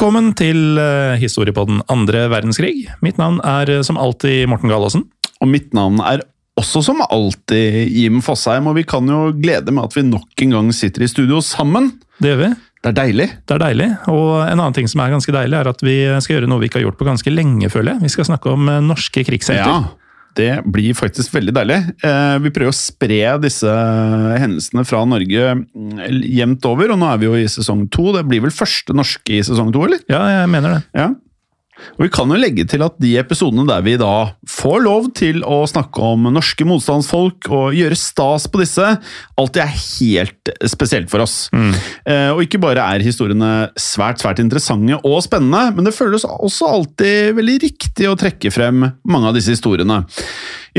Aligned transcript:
Velkommen 0.00 0.30
til 0.32 0.78
eh, 0.80 1.18
historiepodden 1.20 1.82
andre 1.92 2.22
verdenskrig. 2.32 2.86
Mitt 3.04 3.18
navn 3.20 3.34
er 3.44 3.68
eh, 3.68 3.82
som 3.84 3.98
alltid 4.00 4.46
Morten 4.48 4.70
Galaasen. 4.72 5.02
Og 5.44 5.50
mitt 5.52 5.74
navn 5.76 5.98
er 6.00 6.22
også 6.56 6.80
som 6.86 7.02
alltid 7.04 7.92
Jim 7.92 8.22
Fosheim, 8.24 8.64
og 8.70 8.78
vi 8.78 8.86
kan 8.88 9.04
jo 9.04 9.26
glede 9.36 9.68
med 9.68 9.90
at 9.90 9.98
vi 9.98 10.06
nok 10.08 10.40
en 10.46 10.54
gang 10.56 10.70
sitter 10.72 11.04
i 11.04 11.10
studio 11.12 11.42
sammen. 11.44 11.90
Det 12.16 12.32
gjør 12.32 12.40
vi. 12.46 12.48
Det 12.80 12.88
er 12.94 12.96
deilig. 12.96 13.28
Det 13.44 13.58
er 13.58 13.62
deilig. 13.66 13.90
Og 14.08 14.24
en 14.46 14.54
annen 14.54 14.78
ting 14.78 14.88
som 14.88 15.04
er 15.04 15.12
ganske 15.12 15.36
deilig, 15.36 15.58
er 15.60 15.68
at 15.68 15.84
vi 15.84 15.98
skal 16.24 16.38
gjøre 16.38 16.48
noe 16.48 16.64
vi 16.64 16.72
ikke 16.72 16.80
har 16.80 16.86
gjort 16.86 17.00
på 17.02 17.10
ganske 17.10 17.36
lenge, 17.36 17.68
føler 17.68 17.98
jeg. 17.98 18.06
Vi 18.06 18.14
skal 18.16 18.30
snakke 18.30 18.56
om 18.56 18.72
eh, 18.72 18.80
norske 18.80 19.28
krigshelter. 19.28 19.68
Ja, 19.68 19.99
det 20.38 20.50
blir 20.70 20.94
faktisk 20.96 21.32
veldig 21.34 21.54
deilig. 21.56 21.78
Eh, 22.06 22.36
Vi 22.44 22.52
prøver 22.54 22.72
å 22.72 22.76
spre 22.76 23.22
disse 23.42 23.70
hendelsene 24.40 24.84
fra 24.86 25.02
Norge 25.08 25.54
mm, 25.58 25.98
jevnt 26.24 26.68
over, 26.70 26.92
og 26.94 27.00
nå 27.00 27.08
er 27.10 27.18
vi 27.22 27.28
jo 27.30 27.34
i 27.38 27.48
sesong 27.50 27.86
to. 27.92 28.10
Det 28.16 28.26
blir 28.28 28.44
vel 28.44 28.54
første 28.54 28.94
norske 28.96 29.38
i 29.38 29.42
sesong 29.46 29.72
to, 29.74 29.82
eller? 29.88 30.02
Ja, 30.12 30.22
jeg 30.40 30.52
mener 30.52 30.78
det. 30.78 30.82
Ja. 30.96 31.08
Og 31.98 32.06
Vi 32.06 32.10
kan 32.12 32.30
jo 32.30 32.38
legge 32.40 32.66
til 32.68 32.84
at 32.84 32.96
de 33.02 33.14
episodene 33.20 33.66
der 33.68 33.84
vi 33.86 33.96
da 34.00 34.32
får 34.48 34.78
lov 34.84 35.10
til 35.18 35.42
å 35.46 35.62
snakke 35.68 36.02
om 36.12 36.28
norske 36.32 36.66
motstandsfolk 36.68 37.50
og 37.50 37.76
gjøre 37.76 37.98
stas 37.98 38.46
på 38.50 38.62
disse, 38.62 38.86
alltid 39.40 39.64
er 39.64 39.74
helt 39.76 40.52
spesielt 40.70 41.10
for 41.12 41.24
oss. 41.24 41.48
Eh, 42.04 42.30
og 42.32 42.42
ikke 42.44 42.60
bare 42.62 42.84
er 42.94 43.04
historiene 43.04 43.70
svært 43.80 44.22
svært 44.22 44.42
interessante 44.42 44.98
og 45.00 45.20
spennende, 45.24 45.70
men 45.76 45.86
det 45.86 45.96
føles 45.96 46.26
også 46.28 46.70
alltid 46.70 47.36
veldig 47.38 47.58
riktig 47.66 48.08
å 48.10 48.16
trekke 48.18 48.52
frem 48.54 48.86
mange 49.04 49.30
av 49.30 49.36
disse 49.36 49.54
historiene. 49.54 50.02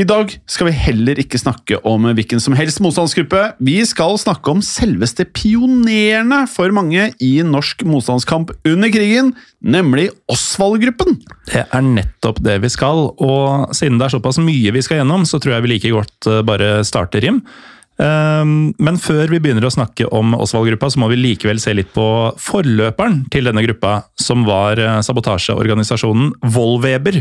I 0.00 0.04
dag 0.08 0.30
skal 0.48 0.70
vi 0.70 0.72
heller 0.72 1.18
ikke 1.20 1.40
snakke 1.40 1.76
om 1.88 2.06
hvilken 2.16 2.40
som 2.40 2.54
helst 2.56 2.80
motstandsgruppe. 2.80 3.42
Vi 3.60 3.76
skal 3.88 4.16
snakke 4.20 4.54
om 4.54 4.62
selveste 4.64 5.26
pionerene 5.28 6.46
for 6.48 6.72
mange 6.72 7.10
i 7.20 7.32
norsk 7.44 7.84
motstandskamp 7.88 8.54
under 8.68 8.92
krigen, 8.92 9.34
nemlig 9.60 10.08
Osvald-gruppen. 10.32 11.18
Det 11.50 11.66
er 11.66 11.84
nettopp 11.84 12.40
det 12.44 12.56
vi 12.64 12.72
skal, 12.72 13.10
og 13.20 13.76
siden 13.76 14.00
det 14.00 14.08
er 14.08 14.16
såpass 14.16 14.40
mye 14.40 14.72
vi 14.72 14.84
skal 14.84 15.02
gjennom, 15.02 15.28
så 15.28 15.42
tror 15.42 15.58
jeg 15.58 15.66
vi 15.66 15.74
like 15.74 15.92
godt 15.92 16.30
eh, 16.30 16.40
bare 16.46 16.72
starter, 16.88 17.28
Jim. 17.28 17.44
Ehm, 18.00 18.72
Men 18.80 18.96
før 18.96 19.28
vi 19.28 19.40
begynner 19.44 19.68
å 19.68 19.74
snakke 19.74 20.08
om 20.08 20.32
Osvald-gruppa, 20.40 20.88
så 20.88 21.04
må 21.04 21.12
vi 21.12 21.20
likevel 21.20 21.60
se 21.60 21.76
litt 21.76 21.92
på 21.92 22.06
forløperen 22.40 23.26
til 23.32 23.44
denne 23.50 23.64
gruppa, 23.68 24.06
som 24.16 24.46
var 24.48 24.80
eh, 24.80 25.00
sabotasjeorganisasjonen 25.04 26.32
Volweber. 26.56 27.20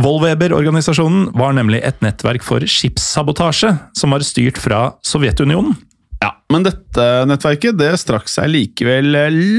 Volweber-organisasjonen 0.00 1.30
var 1.36 1.56
nemlig 1.56 1.82
et 1.84 2.00
nettverk 2.04 2.44
for 2.46 2.64
skipssabotasje, 2.64 3.74
som 3.98 4.14
var 4.14 4.24
styrt 4.24 4.60
fra 4.60 4.90
Sovjetunionen. 5.04 5.76
Ja, 6.22 6.30
Men 6.52 6.62
dette 6.62 7.04
nettverket 7.26 7.74
det 7.80 7.88
strakk 7.98 8.28
seg 8.30 8.46
likevel 8.52 9.08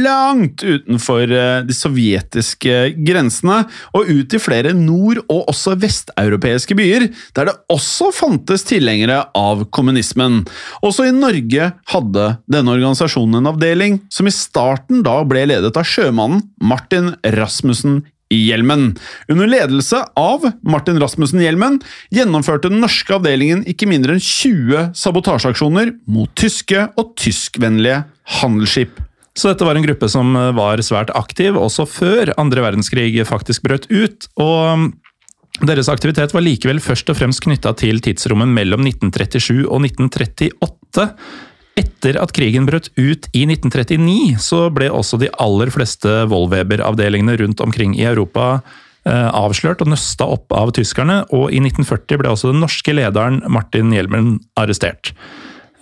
langt 0.05 0.61
utenfor 0.63 1.27
eh, 1.27 1.57
de 1.67 1.75
sovjetiske 1.75 2.77
grensene, 3.03 3.57
og 3.91 4.07
ut 4.07 4.35
i 4.37 4.39
flere 4.39 4.71
nord- 4.77 5.19
og 5.25 5.49
også 5.51 5.75
vesteuropeiske 5.81 6.77
byer, 6.79 7.09
der 7.35 7.49
det 7.49 7.57
også 7.73 8.13
fantes 8.15 8.63
tilhengere 8.69 9.25
av 9.35 9.65
kommunismen. 9.75 10.45
Også 10.85 11.09
i 11.09 11.15
Norge 11.17 11.73
hadde 11.91 12.29
denne 12.47 12.77
organisasjonen 12.77 13.41
en 13.41 13.51
avdeling, 13.51 13.99
som 14.13 14.29
i 14.29 14.35
starten 14.35 15.03
da 15.03 15.19
ble 15.27 15.43
ledet 15.51 15.75
av 15.75 15.89
sjømannen 15.89 16.45
Martin 16.63 17.11
Rasmussen 17.35 18.05
Hjelmen. 18.33 18.91
Under 19.31 19.49
ledelse 19.49 20.01
av 20.19 20.45
Martin 20.65 20.99
Rasmussen 21.01 21.41
Hjelmen 21.43 21.79
gjennomførte 22.13 22.71
den 22.71 22.83
norske 22.83 23.15
avdelingen 23.17 23.63
ikke 23.69 23.89
mindre 23.89 24.17
enn 24.17 24.23
20 24.23 24.91
sabotasjeaksjoner 24.97 25.95
mot 26.09 26.31
tyske 26.39 26.87
og 26.99 27.15
tyskvennlige 27.19 28.03
handelsskip. 28.41 28.99
Så 29.33 29.49
dette 29.49 29.65
var 29.65 29.77
en 29.77 29.85
gruppe 29.85 30.09
som 30.11 30.35
eh, 30.37 30.51
var 30.53 30.81
svært 30.85 31.13
aktiv 31.17 31.57
også 31.57 31.87
før 31.89 32.33
andre 32.41 32.65
verdenskrig 32.65 33.15
faktisk 33.27 33.65
brøt 33.65 33.89
ut. 33.89 34.29
og 34.37 34.77
mm, 34.77 34.91
deres 35.61 35.89
aktivitet 35.89 36.33
var 36.33 36.41
likevel 36.41 36.79
først 36.81 37.11
og 37.13 37.17
fremst 37.19 37.43
knytta 37.45 37.75
til 37.77 38.01
tidsrommet 38.01 38.49
mellom 38.49 38.81
1937 38.87 39.67
og 39.67 39.83
1938. 39.85 41.09
Etter 41.79 42.19
at 42.21 42.33
krigen 42.35 42.67
brøt 42.69 42.91
ut 42.99 43.27
i 43.33 43.45
1939, 43.47 44.37
så 44.43 44.67
ble 44.73 44.91
også 44.93 45.17
de 45.21 45.31
aller 45.41 45.71
fleste 45.73 46.11
Wollweber-avdelingene 46.29 47.37
rundt 47.41 47.63
omkring 47.65 47.95
i 47.97 48.05
Europa 48.05 48.59
eh, 49.07 49.29
avslørt 49.33 49.81
og 49.81 49.89
nøsta 49.89 50.27
opp 50.35 50.53
av 50.53 50.73
tyskerne, 50.77 51.23
og 51.33 51.49
i 51.49 51.61
1940 51.63 52.21
ble 52.21 52.33
også 52.33 52.51
den 52.53 52.61
norske 52.61 52.93
lederen 52.93 53.41
Martin 53.49 53.89
Hjelmen 53.95 54.35
arrestert. 54.59 55.15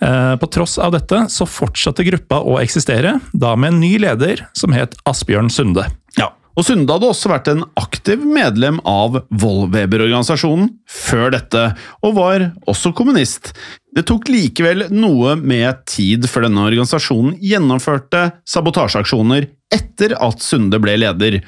Eh, 0.02 0.34
På 0.40 0.48
tross 0.48 0.78
av 0.80 0.94
dette 0.96 1.26
så 1.30 1.46
fortsatte 1.46 2.06
gruppa 2.08 2.40
å 2.40 2.56
eksistere, 2.62 3.18
da 3.32 3.52
med 3.54 3.74
en 3.74 3.82
ny 3.84 3.98
leder 4.02 4.46
som 4.56 4.72
het 4.72 4.96
Asbjørn 5.04 5.52
Sunde. 5.52 5.84
Og 6.52 6.66
Sunde 6.66 6.92
hadde 6.92 7.08
også 7.08 7.30
vært 7.32 7.48
en 7.48 7.62
aktiv 7.80 8.24
medlem 8.28 8.80
av 8.88 9.22
Wollweber-organisasjonen 9.30 10.68
før 10.90 11.32
dette, 11.32 11.62
og 12.04 12.18
var 12.18 12.44
også 12.68 12.92
kommunist. 12.96 13.54
Det 13.92 14.04
tok 14.08 14.28
likevel 14.32 14.86
noe 14.92 15.34
med 15.40 15.82
tid 15.88 16.28
før 16.28 16.46
denne 16.46 16.66
organisasjonen 16.68 17.38
gjennomførte 17.40 18.26
sabotasjeaksjoner 18.48 19.48
etter 19.72 20.12
at 20.20 20.44
Sunde 20.44 20.76
ble 20.82 20.98
leder. 21.00 21.38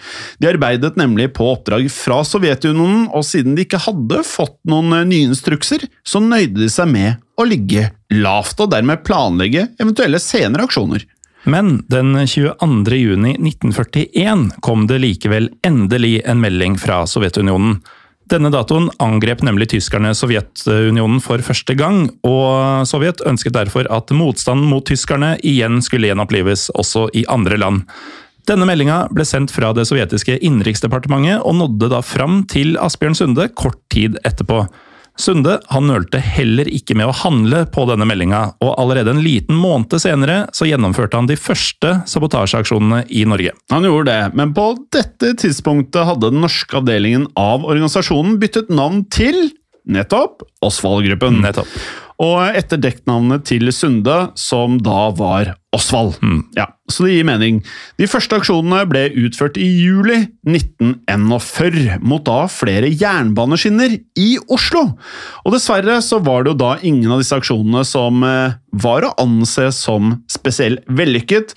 De 0.41 0.48
arbeidet 0.48 0.94
nemlig 1.00 1.31
på 1.37 1.50
oppdrag 1.53 1.91
fra 1.93 2.22
Sovjetunionen, 2.25 3.10
og 3.12 3.26
siden 3.28 3.56
de 3.56 3.66
ikke 3.66 3.82
hadde 3.84 4.22
fått 4.25 4.56
noen 4.69 4.94
nye 5.10 5.28
instrukser, 5.28 5.84
så 6.04 6.22
nøyde 6.25 6.62
de 6.62 6.70
seg 6.72 6.88
med 6.93 7.20
å 7.37 7.44
ligge 7.48 7.91
lavt 8.14 8.60
og 8.62 8.72
dermed 8.72 9.04
planlegge 9.04 9.69
eventuelle 9.82 10.20
senere 10.22 10.64
aksjoner. 10.69 11.04
Men 11.44 11.84
den 11.93 12.16
22. 12.27 12.97
juni 12.97 13.34
1941 13.37 14.49
kom 14.65 14.87
det 14.88 15.00
likevel 15.03 15.50
endelig 15.66 16.22
en 16.25 16.41
melding 16.41 16.78
fra 16.81 17.03
Sovjetunionen. 17.09 17.82
Denne 18.32 18.49
datoen 18.49 18.88
angrep 19.05 19.43
nemlig 19.44 19.69
tyskerne 19.75 20.15
Sovjetunionen 20.16 21.21
for 21.21 21.44
første 21.44 21.77
gang, 21.77 22.06
og 22.25 22.88
Sovjet 22.88 23.21
ønsket 23.28 23.53
derfor 23.59 23.88
at 23.93 24.15
motstanden 24.16 24.71
mot 24.71 24.87
tyskerne 24.88 25.34
igjen 25.44 25.82
skulle 25.84 26.09
gjenopplives 26.09 26.71
også 26.72 27.10
i 27.12 27.27
andre 27.28 27.61
land. 27.61 27.84
Denne 28.49 28.65
meldinga 28.69 29.05
ble 29.12 29.25
sendt 29.28 29.53
fra 29.53 29.72
det 29.76 29.87
sovjetiske 29.88 30.38
innenriksdepartementet 30.41 31.44
og 31.44 31.56
nådde 31.61 31.93
da 31.93 32.00
fram 32.05 32.43
til 32.49 32.78
Asbjørn 32.81 33.16
Sunde 33.16 33.49
kort 33.56 33.81
tid 33.93 34.16
etterpå. 34.25 34.65
Sunde 35.20 35.60
han 35.70 35.86
nølte 35.86 36.19
heller 36.19 36.66
ikke 36.66 36.97
med 36.98 37.06
å 37.06 37.14
handle 37.14 37.62
på 37.70 37.84
denne 37.86 38.06
meldinga, 38.08 38.42
og 38.64 38.72
allerede 38.82 39.14
en 39.14 39.22
liten 39.22 39.54
måned 39.58 39.94
senere 40.02 40.41
så 40.56 40.66
gjennomførte 40.66 41.20
han 41.20 41.28
de 41.30 41.38
første 41.38 42.00
sabotasjeaksjonene 42.10 43.04
i 43.14 43.22
Norge. 43.30 43.54
Han 43.70 43.86
gjorde 43.86 44.10
det, 44.10 44.34
men 44.34 44.54
på 44.56 44.72
dette 44.94 45.34
tidspunktet 45.38 46.08
hadde 46.10 46.32
den 46.34 46.42
norske 46.42 46.80
avdelingen 46.80 47.28
av 47.38 47.62
organisasjonen 47.62 48.41
byttet 48.42 48.75
navn 48.75 49.04
til 49.14 49.52
nettopp 49.84 50.42
Osvald-gruppen. 50.64 51.42
Nettopp. 51.44 51.70
Og 52.22 52.54
etter 52.54 52.78
dekknavnet 52.78 53.42
til 53.48 53.72
Sunde, 53.75 54.28
som 54.38 54.78
da 54.82 55.08
var 55.19 55.56
Osvald. 55.75 56.20
Ja, 56.54 56.69
så 56.86 57.06
det 57.06 57.16
gir 57.16 57.26
mening. 57.26 57.56
De 57.98 58.06
første 58.06 58.38
aksjonene 58.38 58.84
ble 58.86 59.08
utført 59.25 59.58
i 59.58 59.66
juli 59.66 60.20
1941, 60.46 61.99
mot 62.06 62.22
da 62.22 62.44
flere 62.52 62.93
jernbaneskinner 62.93 63.96
i 64.20 64.28
Oslo. 64.46 64.84
Og 65.43 65.56
dessverre 65.56 65.99
så 66.06 66.20
var 66.22 66.44
det 66.44 66.55
jo 66.55 66.61
da 66.62 66.76
ingen 66.87 67.11
av 67.11 67.25
disse 67.25 67.34
aksjonene 67.34 67.82
som 67.88 68.22
eh, 68.28 68.55
var 68.84 69.08
å 69.08 69.14
anse 69.25 69.67
som 69.75 70.20
spesielt 70.31 70.87
vellykket, 70.87 71.56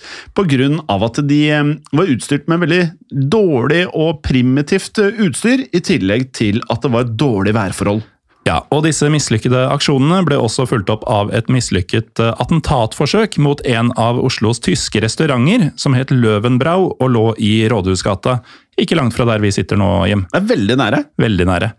av 0.88 1.06
at 1.06 1.22
de 1.30 1.42
eh, 1.54 1.74
var 1.94 2.10
utstyrt 2.10 2.50
med 2.50 2.66
veldig 2.66 2.82
dårlig 3.30 3.86
og 3.94 4.24
primitivt 4.26 4.98
utstyr, 4.98 5.68
i 5.70 5.84
tillegg 5.84 6.32
til 6.34 6.62
at 6.72 6.82
det 6.82 6.90
var 6.94 7.14
dårlig 7.14 7.54
værforhold. 7.54 8.02
Ja, 8.48 8.62
og 8.72 8.84
disse 8.86 9.10
mislykkede 9.12 9.66
aksjonene 9.68 10.22
ble 10.24 10.38
også 10.40 10.64
fulgt 10.70 10.88
opp 10.92 11.04
av 11.10 11.32
et 11.36 11.50
mislykket 11.52 12.22
eh, 12.22 12.32
attentatforsøk 12.40 13.36
mot 13.44 13.60
en 13.68 13.92
av 14.00 14.20
Oslos 14.24 14.62
tyske 14.64 15.02
restauranter, 15.04 15.68
som 15.76 15.96
het 15.98 16.14
Løvenbrau 16.14 16.94
og 16.94 17.08
lå 17.12 17.26
i 17.44 17.52
Rådhusgata. 17.68 18.38
Ikke 18.80 18.96
langt 18.96 19.16
fra 19.16 19.26
der 19.28 19.42
vi 19.44 19.52
sitter 19.52 19.80
nå, 19.80 19.90
Jim. 20.08 20.24
Det 20.32 20.40
er 20.40 20.52
veldig 20.54 20.78
nære. 20.80 21.02
Veldig 21.20 21.48
nære. 21.50 21.72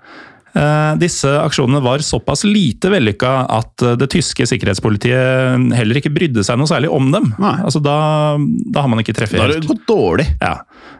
Eh, 0.57 0.93
Disse 1.01 1.29
aksjonene 1.41 1.81
var 1.85 2.01
såpass 2.05 2.43
lite 2.47 2.89
vellykka 2.93 3.33
at 3.53 3.85
eh, 3.85 3.97
det 3.99 4.09
tyske 4.13 4.47
sikkerhetspolitiet 4.49 5.73
heller 5.77 5.99
ikke 5.99 6.13
brydde 6.13 6.45
seg 6.45 6.59
noe 6.59 6.69
særlig 6.69 6.89
om 6.93 7.11
dem. 7.13 7.31
Nei. 7.41 7.55
Altså 7.65 7.81
da, 7.83 7.97
da 8.37 8.85
har 8.85 8.91
man 8.91 9.01
ikke 9.03 9.15
treffet 9.17 9.37
Da 9.37 9.45
har 9.45 9.53
det 9.55 9.69
gått 9.69 9.85
dårlig. 9.89 10.25
Ja. 10.41 10.57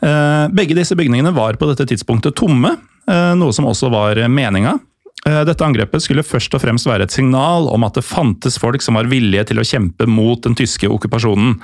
Eh, 0.02 0.46
Begge 0.50 0.78
disse 0.78 0.98
bygningene 0.98 1.34
var 1.36 1.58
på 1.62 1.70
dette 1.70 1.86
tidspunktet 1.92 2.36
tomme, 2.40 2.74
eh, 3.06 3.34
noe 3.38 3.54
som 3.54 3.70
også 3.70 3.92
var 3.94 4.24
meninga. 4.28 4.80
Eh, 5.26 5.42
Dette 5.48 5.66
angrepet 5.66 6.06
skulle 6.06 6.26
først 6.26 6.54
og 6.54 6.62
fremst 6.62 6.88
være 6.90 7.08
et 7.08 7.16
signal 7.16 7.70
om 7.74 7.86
at 7.88 7.98
det 7.98 8.06
fantes 8.06 8.60
folk 8.62 8.84
som 8.86 9.00
var 9.00 9.10
villige 9.10 9.48
til 9.50 9.62
å 9.62 9.66
kjempe 9.66 10.08
mot 10.10 10.42
den 10.46 10.58
tyske 10.58 10.90
okkupasjonen. 10.92 11.58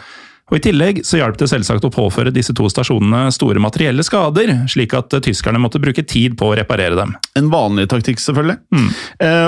Og 0.52 0.58
I 0.58 0.64
tillegg 0.66 0.98
så 1.08 1.22
hjalp 1.22 1.38
det 1.40 1.48
selvsagt 1.48 1.86
å 1.88 1.94
påføre 1.94 2.34
disse 2.36 2.52
to 2.58 2.66
stasjonene 2.68 3.30
store 3.32 3.62
materielle 3.64 4.04
skader, 4.04 4.52
slik 4.72 4.96
at 4.98 5.14
eh, 5.16 5.24
tyskerne 5.30 5.62
måtte 5.62 5.80
bruke 5.84 6.04
tid 6.04 6.36
på 6.40 6.50
å 6.50 6.58
reparere 6.58 6.98
dem. 6.98 7.14
En 7.40 7.52
vanlig 7.54 7.88
taktikk, 7.92 8.20
selvfølgelig. 8.24 8.58
Mm. 8.74 8.90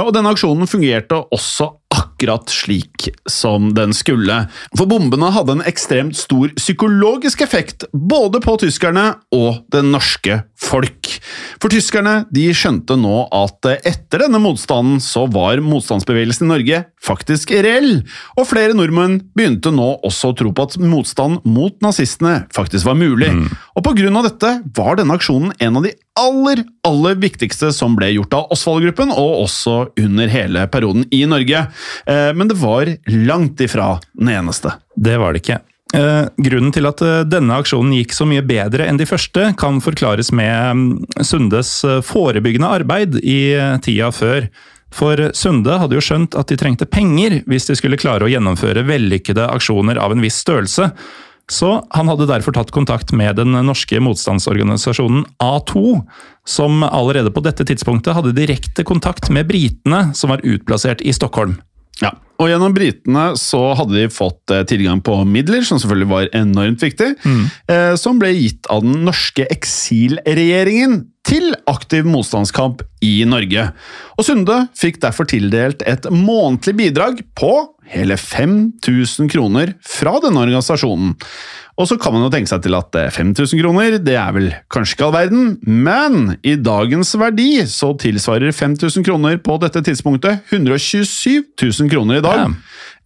og 0.05 0.11
denne 0.15 0.31
aksjonen 0.31 0.69
fungerte 0.69 1.17
også 1.33 1.71
akkurat 2.23 2.49
slik 2.49 3.09
som 3.25 3.73
den 3.73 3.93
skulle. 3.93 4.47
For 4.77 4.87
bombene 4.87 5.31
hadde 5.33 5.57
en 5.57 5.65
ekstremt 5.67 6.15
stor 6.15 6.53
psykologisk 6.55 7.41
effekt 7.41 7.83
både 7.91 8.39
på 8.43 8.55
tyskerne 8.61 9.15
og 9.35 9.65
det 9.73 9.83
norske 9.83 10.43
folk. 10.63 11.09
For 11.61 11.71
tyskerne 11.71 12.23
de 12.33 12.47
skjønte 12.55 12.95
nå 12.99 13.27
at 13.33 13.67
etter 13.83 14.23
denne 14.23 14.39
motstanden 14.39 15.01
så 15.03 15.25
var 15.31 15.61
motstandsbevegelsen 15.63 16.47
i 16.47 16.51
Norge 16.53 16.81
faktisk 17.03 17.51
reell, 17.51 18.05
og 18.37 18.47
flere 18.47 18.75
nordmenn 18.77 19.19
begynte 19.35 19.73
nå 19.73 19.89
også 20.07 20.31
å 20.31 20.37
tro 20.39 20.53
på 20.55 20.67
at 20.69 20.77
motstand 20.79 21.43
mot 21.43 21.75
nazistene 21.83 22.45
faktisk 22.55 22.87
var 22.87 22.95
mulig. 22.99 23.31
Og 23.75 23.83
på 23.83 23.95
grunn 23.99 24.19
av 24.19 24.29
dette 24.29 24.55
var 24.77 24.99
denne 24.99 25.17
aksjonen 25.19 25.51
en 25.59 25.81
av 25.81 25.87
de 25.87 25.91
aller, 26.19 26.61
aller 26.85 27.17
viktigste 27.17 27.71
som 27.73 27.95
ble 27.97 28.11
gjort 28.13 28.35
av 28.37 28.53
Osvald-gruppen, 28.53 29.11
og 29.11 29.43
også 29.47 29.75
under 29.99 30.29
hele 30.31 30.65
perioden 30.71 31.07
i 31.11 31.23
Norge. 31.29 31.65
Eh, 32.13 32.33
Men 32.33 32.47
det 32.47 32.59
var 32.61 32.89
langt 33.05 33.61
ifra 33.61 33.99
den 34.13 34.29
eneste. 34.29 34.73
Det 34.95 35.17
var 35.17 35.33
det 35.33 35.43
ikke. 35.43 35.59
Eh, 35.93 36.25
grunnen 36.37 36.73
til 36.73 36.89
at 36.89 37.01
eh, 37.05 37.23
denne 37.29 37.57
aksjonen 37.61 37.93
gikk 37.99 38.15
så 38.17 38.27
mye 38.29 38.43
bedre 38.45 38.87
enn 38.89 38.99
de 39.01 39.07
første, 39.09 39.51
kan 39.57 39.81
forklares 39.81 40.31
med 40.33 40.77
mm, 40.77 40.85
Sundes 41.21 41.73
forebyggende 42.05 42.69
arbeid 42.79 43.19
i 43.21 43.41
tida 43.85 44.11
før. 44.13 44.49
For 44.93 45.29
Sunde 45.33 45.79
hadde 45.81 45.97
jo 45.97 46.05
skjønt 46.05 46.35
at 46.37 46.51
de 46.51 46.57
trengte 46.59 46.85
penger 46.85 47.39
hvis 47.49 47.65
de 47.69 47.77
skulle 47.77 47.97
klare 47.97 48.27
å 48.27 48.29
gjennomføre 48.29 48.85
vellykkede 48.85 49.47
aksjoner 49.49 49.97
av 49.97 50.13
en 50.13 50.21
viss 50.21 50.37
størrelse. 50.43 50.91
Så 51.51 51.69
han 51.91 52.07
hadde 52.07 52.29
derfor 52.29 52.55
tatt 52.55 52.71
kontakt 52.71 53.11
med 53.11 53.35
den 53.35 53.57
norske 53.65 53.99
motstandsorganisasjonen 53.99 55.25
A2, 55.43 55.97
som 56.47 56.85
allerede 56.87 57.33
på 57.33 57.43
dette 57.43 57.65
tidspunktet 57.67 58.15
hadde 58.15 58.35
direkte 58.37 58.85
kontakt 58.87 59.27
med 59.33 59.49
britene 59.49 60.13
som 60.15 60.31
var 60.31 60.45
utplassert 60.45 61.03
i 61.03 61.11
Stockholm. 61.13 61.57
Ja, 62.01 62.15
og 62.41 62.49
gjennom 62.49 62.73
britene 62.75 63.25
så 63.39 63.61
hadde 63.77 63.95
de 63.95 64.09
fått 64.11 64.51
eh, 64.51 64.65
tilgang 64.69 65.03
på 65.05 65.19
midler, 65.29 65.61
som 65.67 65.79
selvfølgelig 65.79 66.09
var 66.09 66.29
enormt 66.35 66.83
viktig, 66.83 67.11
eh, 67.69 67.93
som 67.99 68.19
ble 68.21 68.33
gitt 68.33 68.69
av 68.73 68.81
den 68.85 69.03
norske 69.05 69.45
eksilregjeringen 69.53 71.03
til 71.33 71.53
aktiv 71.69 72.05
motstandskamp 72.05 72.83
i 73.03 73.23
Norge. 73.25 73.69
Og 74.17 74.27
Sunde 74.27 74.67
fikk 74.77 74.99
derfor 75.01 75.27
tildelt 75.29 75.81
et 75.89 76.05
månedlig 76.13 76.75
bidrag 76.77 77.23
på 77.37 77.53
hele 77.93 78.17
5000 78.19 79.31
kroner 79.33 79.73
fra 79.81 80.15
denne 80.23 80.43
organisasjonen. 80.45 81.15
Og 81.73 81.89
så 81.89 81.97
kan 81.97 82.13
man 82.13 82.27
jo 82.27 82.29
tenke 82.29 82.51
seg 82.51 82.61
til 82.61 82.77
at 82.77 82.93
eh, 82.99 83.09
5000 83.09 83.57
kroner, 83.63 83.97
det 83.97 84.13
er 84.19 84.33
vel 84.35 84.51
kanskje 84.73 84.93
ikke 84.93 85.07
all 85.07 85.15
verden, 85.15 85.47
men 85.65 86.35
i 86.45 86.53
dagens 86.61 87.15
verdi 87.17 87.63
så 87.69 87.95
tilsvarer 87.97 88.53
5000 88.53 89.05
kroner 89.07 89.39
på 89.41 89.57
dette 89.63 89.81
tidspunktet 89.89 90.53
127 90.53 91.41
000 91.57 91.89
kroner 91.89 92.21
i 92.21 92.25
dag. 92.25 92.43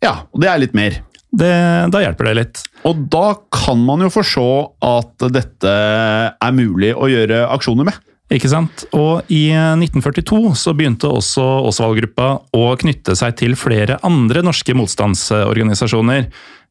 Ja, 0.03 0.17
og 0.33 0.43
det 0.43 0.51
er 0.51 0.65
litt 0.65 0.75
mer. 0.77 0.99
Det, 1.37 1.53
da 1.93 2.01
hjelper 2.03 2.29
det 2.29 2.35
litt. 2.41 2.65
Og 2.87 3.07
da 3.11 3.37
kan 3.55 3.79
man 3.87 4.03
jo 4.03 4.11
forstå 4.11 4.49
at 4.83 5.27
dette 5.31 5.71
er 5.71 6.55
mulig 6.55 6.91
å 6.95 7.07
gjøre 7.11 7.45
aksjoner 7.55 7.87
med. 7.87 8.03
Ikke 8.33 8.49
sant? 8.51 8.83
Og 8.91 9.23
i 9.31 9.47
1942 9.55 10.51
så 10.59 10.73
begynte 10.75 11.07
også 11.07 11.45
Osvald-gruppa 11.69 12.29
å 12.57 12.67
knytte 12.79 13.15
seg 13.15 13.37
til 13.39 13.55
flere 13.59 14.01
andre 14.07 14.43
norske 14.43 14.75
motstandsorganisasjoner. 14.75 16.27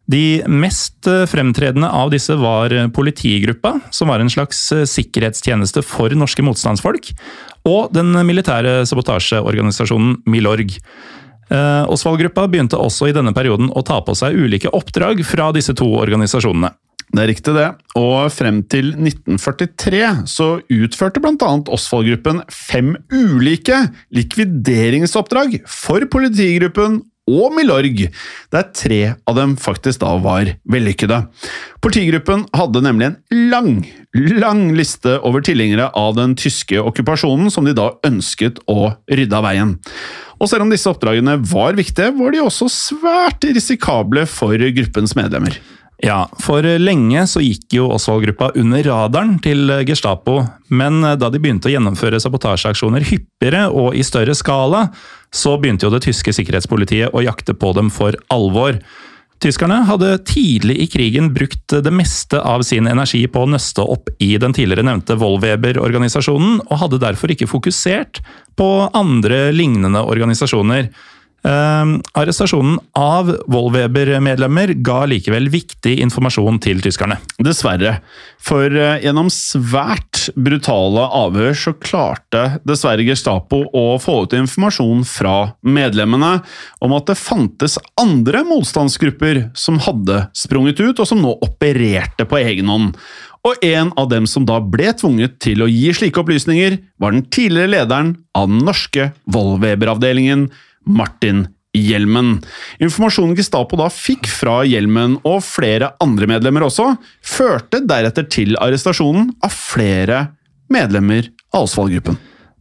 De 0.06 0.44
mest 0.53 1.08
fremtredende 1.26 1.88
av 1.88 2.12
disse 2.12 2.37
var 2.38 2.75
politigruppa, 2.94 3.73
som 3.91 4.12
var 4.12 4.23
en 4.23 4.31
slags 4.31 4.61
sikkerhetstjeneste 4.93 5.82
for 5.82 6.12
norske 6.14 6.44
motstandsfolk, 6.47 7.11
og 7.67 7.91
den 7.97 8.12
militære 8.29 8.85
sabotasjeorganisasjonen 8.87 10.20
Milorg. 10.31 10.76
Eh, 11.47 11.85
Osvald-gruppa 11.91 12.47
begynte 12.50 12.79
også 12.79 13.09
i 13.11 13.14
denne 13.14 13.35
perioden 13.35 13.70
å 13.70 13.82
ta 13.87 14.00
på 14.02 14.14
seg 14.19 14.37
ulike 14.37 14.70
oppdrag 14.75 15.23
fra 15.26 15.52
disse 15.55 15.75
to 15.79 15.88
organisasjonene. 15.99 16.73
Det 17.14 17.23
er 17.23 17.31
riktig, 17.31 17.55
det. 17.55 17.67
Og 17.99 18.31
frem 18.35 18.62
til 18.70 18.92
1943 18.97 20.00
så 20.28 20.49
utførte 20.73 21.23
bl.a. 21.23 21.50
Osvald-gruppen 21.73 22.42
fem 22.52 22.95
ulike 23.14 23.78
likvideringsoppdrag 24.16 25.61
for 25.71 26.07
politigruppen 26.12 27.04
og 27.26 27.50
Milorg, 27.57 28.04
der 28.54 28.66
tre 28.71 29.00
av 29.26 29.35
dem 29.35 29.57
faktisk 29.59 29.99
da 30.04 30.12
var 30.23 30.52
vellykkede. 30.71 31.25
Politigruppen 31.83 32.45
hadde 32.54 32.83
nemlig 32.87 33.09
en 33.09 33.49
lang, 33.50 33.71
lang 34.14 34.69
liste 34.78 35.16
over 35.26 35.42
tilhengere 35.47 35.88
av 35.99 36.14
den 36.19 36.37
tyske 36.38 36.78
okkupasjonen 36.78 37.50
som 37.50 37.66
de 37.66 37.75
da 37.75 37.90
ønsket 38.07 38.62
å 38.71 38.92
rydde 39.11 39.40
av 39.40 39.47
veien. 39.49 39.75
Og 40.38 40.50
selv 40.50 40.66
om 40.66 40.71
disse 40.71 40.90
oppdragene 40.90 41.38
var 41.50 41.75
viktige, 41.78 42.12
var 42.14 42.35
de 42.35 42.45
også 42.45 42.71
svært 42.71 43.49
risikable 43.49 44.23
for 44.31 44.54
gruppens 44.78 45.16
medlemmer. 45.19 45.59
Ja, 46.05 46.26
for 46.45 46.67
lenge 46.76 47.23
så 47.25 47.41
gikk 47.41 47.73
jo 47.79 47.87
Osvald-gruppa 47.95 48.50
under 48.61 48.85
radaren 48.85 49.38
til 49.41 49.71
Gestapo, 49.88 50.43
men 50.69 51.00
da 51.00 51.31
de 51.33 51.41
begynte 51.41 51.71
å 51.71 51.73
gjennomføre 51.73 52.21
sabotasjeaksjoner 52.21 53.07
hyppigere 53.09 53.65
og 53.73 53.97
i 53.97 54.05
større 54.05 54.37
skala, 54.37 54.91
så 55.33 55.57
begynte 55.61 55.88
jo 55.88 55.95
det 55.95 56.05
tyske 56.05 56.35
sikkerhetspolitiet 56.37 57.17
å 57.17 57.25
jakte 57.25 57.57
på 57.57 57.73
dem 57.79 57.88
for 57.93 58.19
alvor. 58.33 58.76
Tyskerne 59.41 59.83
hadde 59.85 60.15
tidlig 60.25 60.79
i 60.81 60.87
krigen 60.88 61.29
brukt 61.37 61.75
det 61.85 61.93
meste 61.93 62.41
av 62.41 62.62
sin 62.65 62.88
energi 62.88 63.26
på 63.29 63.43
å 63.45 63.50
nøste 63.53 63.85
opp 63.85 64.09
i 64.23 64.31
den 64.41 64.55
tidligere 64.57 64.87
nevnte 64.88 65.19
Wollweber-organisasjonen, 65.21 66.62
og 66.65 66.81
hadde 66.81 67.03
derfor 67.03 67.33
ikke 67.33 67.49
fokusert 67.50 68.23
på 68.57 68.71
andre 68.97 69.50
lignende 69.53 70.00
organisasjoner. 70.09 70.88
Eh, 71.47 71.90
arrestasjonen 72.19 72.78
av 72.99 73.28
Wollweber-medlemmer 73.47 74.73
ga 74.83 75.02
likevel 75.07 75.47
viktig 75.52 75.93
informasjon 76.02 76.59
til 76.64 76.81
tyskerne. 76.83 77.21
Dessverre. 77.38 78.00
For 78.43 78.73
eh, 78.73 79.05
gjennom 79.05 79.28
svært 79.31 80.26
brutale 80.35 81.05
avhør 81.21 81.55
så 81.55 81.75
klarte 81.78 82.59
dessverre 82.66 83.07
Gestapo 83.07 83.62
å 83.71 83.85
få 84.02 84.25
ut 84.25 84.35
informasjon 84.38 85.05
fra 85.07 85.37
medlemmene 85.62 86.40
om 86.83 86.97
at 86.97 87.12
det 87.12 87.21
fantes 87.21 87.78
andre 88.00 88.43
motstandsgrupper 88.49 89.47
som 89.55 89.78
hadde 89.87 90.25
sprunget 90.35 90.83
ut, 90.83 90.99
og 90.99 91.07
som 91.07 91.23
nå 91.23 91.37
opererte 91.47 92.26
på 92.26 92.43
egen 92.43 92.73
hånd. 92.73 92.95
Og 93.47 93.62
en 93.62 93.93
av 93.95 94.09
dem 94.11 94.26
som 94.26 94.47
da 94.49 94.59
ble 94.59 94.90
tvunget 94.99 95.38
til 95.45 95.62
å 95.62 95.71
gi 95.71 95.93
slike 95.95 96.19
opplysninger, 96.19 96.81
var 96.99 97.14
den 97.14 97.28
tidligere 97.31 97.76
lederen 97.76 98.16
av 98.35 98.49
den 98.50 98.64
norske 98.66 99.12
Vollweber-avdelingen, 99.31 100.49
Martin 100.87 101.47
Hjelmen. 101.76 102.38
Informasjonen 102.81 103.37
Gestapo 103.37 103.76
da 103.76 103.90
fikk 103.93 104.28
fra 104.31 104.62
Hjelmen 104.64 105.19
og 105.28 105.43
flere 105.45 105.93
andre 106.02 106.28
medlemmer 106.31 106.64
også, 106.66 106.95
førte 107.21 107.83
deretter 107.85 108.28
til 108.33 108.57
arrestasjonen 108.62 109.35
av 109.45 109.52
flere 109.52 110.23
medlemmer 110.73 111.28
av 111.52 111.69
Osvald-gruppen. 111.69 112.16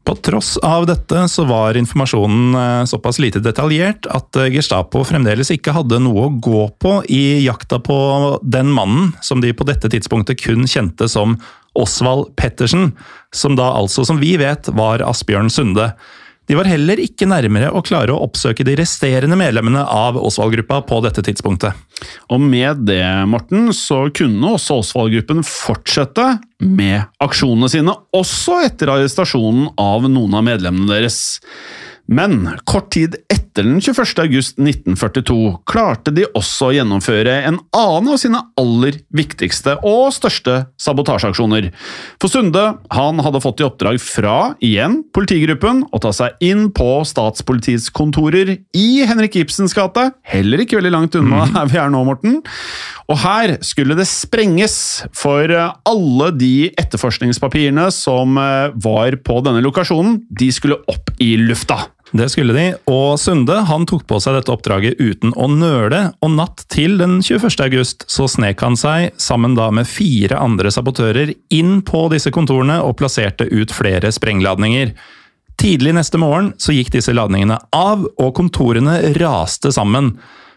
På 0.05 0.13
tross 0.21 0.51
av 0.61 0.83
dette 0.85 1.23
så 1.33 1.47
var 1.49 1.77
informasjonen 1.79 2.57
eh, 2.59 2.83
såpass 2.85 3.17
lite 3.17 3.39
detaljert 3.41 4.05
at 4.13 4.37
eh, 4.37 4.51
Gestapo 4.53 5.01
fremdeles 5.07 5.49
ikke 5.55 5.73
hadde 5.73 5.97
noe 6.03 6.27
å 6.27 6.35
gå 6.37 6.67
på 6.77 6.99
i 7.09 7.41
jakta 7.41 7.79
på 7.81 7.97
den 8.45 8.69
mannen 8.69 9.15
som 9.25 9.41
de 9.41 9.49
på 9.57 9.65
dette 9.65 9.89
tidspunktet 9.89 10.43
kun 10.43 10.69
kjente 10.69 11.09
som 11.09 11.39
Osvald 11.75 12.35
Pettersen, 12.37 12.91
som 13.33 13.57
da 13.57 13.71
altså, 13.79 14.05
som 14.05 14.21
vi 14.21 14.35
vet, 14.39 14.69
var 14.77 15.01
Asbjørn 15.03 15.49
Sunde. 15.51 15.89
De 16.45 16.57
var 16.57 16.67
heller 16.69 16.99
ikke 17.01 17.27
nærmere 17.29 17.71
å 17.73 17.81
klare 17.85 18.13
å 18.13 18.21
oppsøke 18.27 18.65
de 18.67 18.75
resterende 18.77 19.37
medlemmene 19.39 19.81
av 19.89 20.19
Osvald-gruppa 20.19 20.83
på 20.85 20.99
dette 21.05 21.23
tidspunktet. 21.25 21.73
Og 22.29 22.41
med 22.41 22.85
det, 22.85 23.01
Morten, 23.29 23.71
så 23.73 24.05
kunne 24.13 24.53
også 24.53 24.79
Osvald-gruppen 24.83 25.41
fortsette 25.47 26.35
med 26.61 27.07
aksjonene 27.23 27.71
sine, 27.71 27.95
også 28.15 28.61
etter 28.67 28.93
arrestasjonen 28.93 29.71
av 29.81 30.05
noen 30.09 30.37
av 30.37 30.45
medlemmene 30.45 30.91
deres. 30.93 31.19
Men 32.05 32.51
kort 32.69 32.91
tid 32.93 33.15
etter 33.33 33.65
den 33.65 33.79
21. 33.81 34.19
august 34.21 34.59
1942 34.59 35.37
klarte 35.65 36.11
de 36.13 36.25
også 36.37 36.67
å 36.69 36.73
gjennomføre 36.75 37.33
en 37.47 37.57
annen 37.73 38.09
av 38.13 38.19
sine 38.21 38.41
aller 38.59 38.99
viktigste 39.15 39.77
og 39.87 40.11
største 40.13 40.57
sabotasjeaksjoner. 40.81 41.71
For 42.21 42.29
Sunde 42.29 42.65
han 42.93 43.23
hadde 43.25 43.41
fått 43.41 43.63
i 43.63 43.65
oppdrag 43.65 43.97
fra, 44.03 44.53
igjen, 44.59 44.99
politigruppen 45.15 45.85
å 45.89 46.01
ta 46.03 46.11
seg 46.13 46.37
inn 46.45 46.67
på 46.75 46.89
statspolitiets 47.07 47.89
kontorer 47.95 48.57
i 48.75 48.87
Henrik 49.07 49.39
Ibsens 49.41 49.73
gate, 49.77 50.11
heller 50.27 50.61
ikke 50.61 50.77
veldig 50.81 50.93
langt 50.93 51.17
unna 51.17 51.47
her 51.55 51.71
vi 51.71 51.81
er 51.81 51.89
nå, 51.93 52.03
Morten. 52.05 52.41
Og 53.09 53.19
her 53.21 53.57
skulle 53.65 53.97
det 53.97 54.07
sprenges 54.09 54.77
for 55.15 55.49
alle 55.49 56.29
de 56.37 56.69
etterforskningspapirene 56.81 57.89
som 57.93 58.37
eh, 58.41 58.71
var 58.81 59.17
på 59.25 59.41
denne 59.45 59.63
lokasjonen. 59.65 60.23
De 60.29 60.49
skulle 60.53 60.81
opp 60.91 61.13
i 61.21 61.35
lufta. 61.39 61.85
Det 62.13 62.27
skulle 62.29 62.53
de, 62.53 62.65
og 62.91 63.17
Sunde 63.17 63.55
han 63.65 63.85
tok 63.89 64.03
på 64.07 64.19
seg 64.21 64.37
dette 64.37 64.53
oppdraget 64.53 64.99
uten 65.01 65.33
å 65.33 65.47
nøle, 65.49 66.01
og 66.21 66.31
natt 66.35 66.61
til 66.71 66.99
den 67.01 67.17
21. 67.17 67.49
august 67.65 68.05
så 68.11 68.27
snek 68.29 68.61
han 68.61 68.77
seg, 68.77 69.09
sammen 69.17 69.55
da 69.57 69.71
med 69.73 69.89
fire 69.89 70.37
andre 70.37 70.69
sabotører, 70.71 71.33
inn 71.49 71.79
på 71.87 72.05
disse 72.13 72.31
kontorene 72.35 72.77
og 72.85 72.97
plasserte 72.99 73.49
ut 73.49 73.73
flere 73.73 74.13
sprengladninger. 74.13 74.93
Tidlig 75.57 75.95
neste 75.97 76.19
morgen 76.21 76.53
så 76.61 76.75
gikk 76.75 76.93
disse 76.93 77.15
ladningene 77.15 77.57
av, 77.73 78.05
og 78.21 78.33
kontorene 78.37 78.99
raste 79.17 79.71
sammen. 79.73 80.13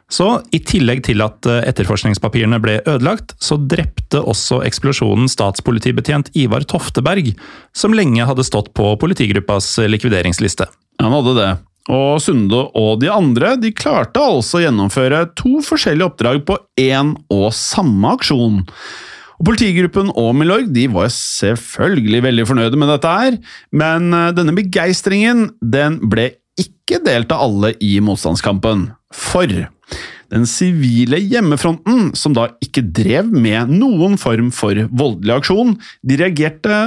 Så 0.09 0.27
i 0.57 0.61
tillegg 0.65 1.03
til 1.05 1.21
at 1.25 1.47
eh, 1.49 1.63
etterforskningspapirene 1.69 2.61
ble 2.65 2.79
ødelagt, 2.81 3.35
så 3.45 3.59
drepte 3.61 4.21
også 4.21 4.63
eksplosjonen 4.65 5.29
statspolitibetjent 5.29 6.31
Ivar 6.39 6.65
Tofteberg, 6.69 7.35
som 7.77 7.97
lenge 7.97 8.25
hadde 8.29 8.47
stått 8.47 8.73
på 8.77 8.95
politigruppas 9.01 9.75
likvideringsliste. 9.89 10.69
Han 11.03 11.15
hadde 11.15 11.35
det. 11.39 11.51
Og 11.89 12.19
Sunde 12.21 12.65
og 12.77 12.99
de 13.01 13.09
andre 13.13 13.55
de 13.61 13.71
klarte 13.73 14.21
altså 14.21 14.59
å 14.59 14.65
gjennomføre 14.67 15.23
to 15.39 15.63
forskjellige 15.65 16.11
oppdrag 16.11 16.43
på 16.49 16.59
én 16.83 17.15
og 17.33 17.49
samme 17.57 18.13
aksjon. 18.19 18.61
Og 19.39 19.47
Politigruppen 19.47 20.11
og 20.19 20.35
Milorg 20.37 20.69
de 20.75 20.89
var 20.93 21.09
selvfølgelig 21.15 22.23
veldig 22.27 22.47
fornøyde 22.51 22.81
med 22.81 22.93
dette, 22.93 23.15
her, 23.23 23.39
men 23.71 24.13
eh, 24.13 24.31
denne 24.37 24.55
begeistringen 24.57 25.47
den 25.63 26.01
ble 26.11 26.33
ikke 26.59 26.99
delt 27.07 27.33
av 27.33 27.47
alle 27.47 27.73
i 27.85 27.97
motstandskampen. 28.03 28.89
For 29.15 29.47
den 30.29 30.45
sivile 30.51 31.21
hjemmefronten, 31.23 32.11
som 32.19 32.35
da 32.37 32.51
ikke 32.65 32.83
drev 32.83 33.31
med 33.33 33.71
noen 33.73 34.19
form 34.21 34.51
for 34.53 34.77
voldelig 34.91 35.39
aksjon, 35.39 35.77
de 36.03 36.19
reagerte 36.21 36.81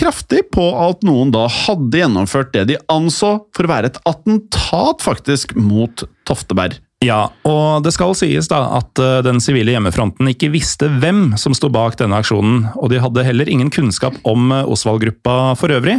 kraftig 0.00 0.46
på 0.54 0.64
at 0.80 1.04
noen 1.06 1.32
da 1.34 1.46
hadde 1.50 2.00
gjennomført 2.00 2.54
det 2.56 2.66
de 2.72 2.78
anså 2.92 3.36
for 3.56 3.66
å 3.66 3.72
være 3.72 3.92
et 3.92 3.98
attentat, 4.08 5.04
faktisk, 5.04 5.56
mot 5.58 6.06
Tofteberg. 6.28 6.78
Ja, 7.04 7.30
og 7.48 7.84
det 7.86 7.94
skal 7.96 8.12
sies 8.18 8.50
da 8.50 8.58
at 8.76 9.00
eh, 9.00 9.22
den 9.24 9.40
sivile 9.40 9.72
hjemmefronten 9.72 10.28
ikke 10.34 10.50
visste 10.52 10.90
hvem 11.00 11.30
som 11.40 11.54
sto 11.56 11.70
bak 11.72 11.96
denne 12.00 12.18
aksjonen, 12.20 12.66
og 12.76 12.92
de 12.92 13.00
hadde 13.00 13.24
heller 13.24 13.48
ingen 13.48 13.72
kunnskap 13.72 14.18
om 14.28 14.52
eh, 14.52 14.68
Osvald-gruppa 14.68 15.54
for 15.60 15.72
øvrig. 15.72 15.96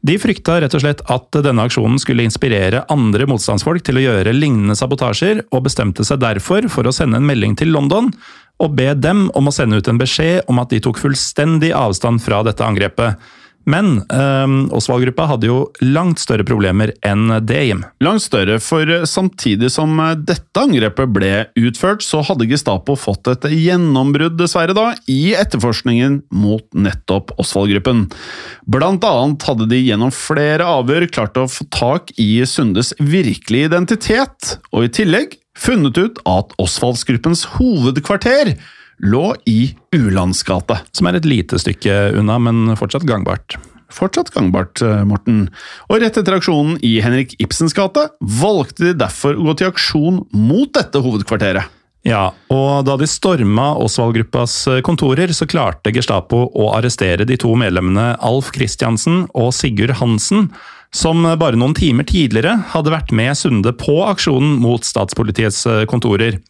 De 0.00 0.16
frykta 0.16 0.56
rett 0.62 0.74
og 0.76 0.80
slett 0.80 1.02
at 1.12 1.36
denne 1.44 1.66
aksjonen 1.68 2.00
skulle 2.00 2.24
inspirere 2.24 2.86
andre 2.92 3.26
motstandsfolk 3.28 3.84
til 3.84 4.00
å 4.00 4.04
gjøre 4.06 4.32
lignende 4.32 4.76
sabotasjer, 4.78 5.42
og 5.52 5.66
bestemte 5.66 6.06
seg 6.08 6.22
derfor 6.22 6.70
for 6.72 6.88
å 6.88 6.94
sende 6.94 7.20
en 7.20 7.28
melding 7.28 7.56
til 7.60 7.74
London 7.74 8.08
og 8.60 8.74
be 8.76 8.90
dem 8.96 9.26
om 9.36 9.48
å 9.48 9.52
sende 9.54 9.80
ut 9.80 9.88
en 9.88 10.00
beskjed 10.00 10.48
om 10.48 10.60
at 10.60 10.72
de 10.72 10.80
tok 10.84 11.00
fullstendig 11.00 11.72
avstand 11.76 12.20
fra 12.24 12.42
dette 12.44 12.64
angrepet. 12.64 13.16
Men 13.70 14.00
eh, 14.10 14.54
Osvald-gruppa 14.76 15.28
hadde 15.30 15.50
jo 15.50 15.58
langt 15.84 16.20
større 16.22 16.46
problemer 16.46 16.92
enn 17.06 17.30
det, 17.46 17.60
Jim. 17.68 17.84
Langt 18.02 18.24
større, 18.24 18.58
for 18.62 18.88
samtidig 19.08 19.70
som 19.72 19.94
dette 20.26 20.64
angrepet 20.64 21.12
ble 21.14 21.32
utført, 21.60 22.04
så 22.04 22.22
hadde 22.26 22.48
Gestapo 22.50 22.96
fått 22.98 23.30
et 23.30 23.46
gjennombrudd, 23.54 24.38
dessverre, 24.40 24.74
da, 24.76 24.90
i 25.10 25.34
etterforskningen 25.38 26.20
mot 26.34 26.66
nettopp 26.74 27.34
Osvald-gruppen. 27.40 28.06
Blant 28.70 29.06
annet 29.06 29.46
hadde 29.48 29.68
de 29.70 29.80
gjennom 29.82 30.12
flere 30.14 30.66
avhør 30.66 31.06
klart 31.12 31.38
å 31.40 31.46
få 31.50 31.66
tak 31.74 32.14
i 32.20 32.32
Sundes 32.48 32.92
virkelige 32.98 33.70
identitet, 33.70 34.56
og 34.74 34.88
i 34.88 34.92
tillegg 35.00 35.38
funnet 35.60 35.98
ut 35.98 36.20
at 36.28 36.54
Osvaldsgruppens 36.62 37.46
hovedkvarter 37.56 38.54
lå 39.02 39.34
i 39.48 39.74
Ulandsgate. 39.96 40.80
Som 40.92 41.08
er 41.08 41.18
et 41.18 41.28
lite 41.28 41.60
stykke 41.60 42.12
unna, 42.18 42.38
men 42.42 42.76
fortsatt 42.78 43.06
gangbart. 43.08 43.56
Fortsatt 43.90 44.30
gangbart, 44.30 44.82
eh, 44.82 45.02
Morten. 45.04 45.48
Og 45.88 46.00
rett 46.00 46.16
etter 46.16 46.36
aksjonen 46.38 46.78
i 46.86 47.00
Henrik 47.02 47.34
Ibsens 47.42 47.74
gate 47.74 48.08
valgte 48.20 48.86
de 48.86 48.94
derfor 48.94 49.34
å 49.34 49.50
gå 49.50 49.56
til 49.58 49.72
aksjon 49.72 50.24
mot 50.32 50.72
dette 50.72 51.02
hovedkvarteret. 51.02 51.76
Ja, 52.06 52.30
og 52.48 52.86
da 52.86 52.94
de 52.96 53.04
storma 53.04 53.74
Osvald-gruppas 53.76 54.82
kontorer, 54.86 55.34
så 55.36 55.44
klarte 55.44 55.92
Gestapo 55.92 56.46
å 56.56 56.70
arrestere 56.72 57.26
de 57.28 57.36
to 57.36 57.52
medlemmene 57.60 58.14
Alf 58.24 58.48
Kristiansen 58.54 59.26
og 59.34 59.52
Sigurd 59.52 59.98
Hansen, 59.98 60.48
som 60.90 61.22
bare 61.22 61.60
noen 61.60 61.76
timer 61.76 62.08
tidligere 62.08 62.56
hadde 62.72 62.94
vært 62.94 63.12
med 63.12 63.36
Sunde 63.36 63.74
på 63.76 64.00
aksjonen 64.08 64.56
mot 64.62 64.80
statspolitiets 64.80 65.66
kontorer. 65.92 66.40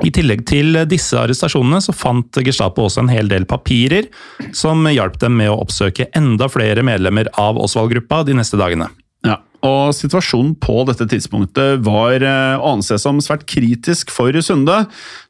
I 0.00 0.08
tillegg 0.14 0.46
til 0.48 0.78
disse 0.88 1.18
arrestasjonene 1.20 1.82
så 1.84 1.92
fant 1.92 2.40
Gestapo 2.46 2.86
også 2.86 3.02
en 3.02 3.12
hel 3.12 3.28
del 3.28 3.44
papirer 3.48 4.08
som 4.56 4.86
hjalp 4.88 5.18
dem 5.20 5.36
med 5.42 5.52
å 5.52 5.58
oppsøke 5.66 6.08
enda 6.16 6.48
flere 6.48 6.84
medlemmer 6.86 7.28
av 7.36 7.60
Osvald-gruppa 7.60 8.22
de 8.24 8.38
neste 8.38 8.56
dagene. 8.56 8.88
Ja, 9.22 9.36
og 9.62 9.92
Situasjonen 9.94 10.56
på 10.58 10.80
dette 10.88 11.04
tidspunktet 11.06 11.84
var 11.86 12.24
eh, 12.24 12.56
å 12.56 12.72
anse 12.72 12.96
som 12.98 13.20
svært 13.22 13.44
kritisk 13.46 14.10
for 14.10 14.34
Sunde, 14.42 14.80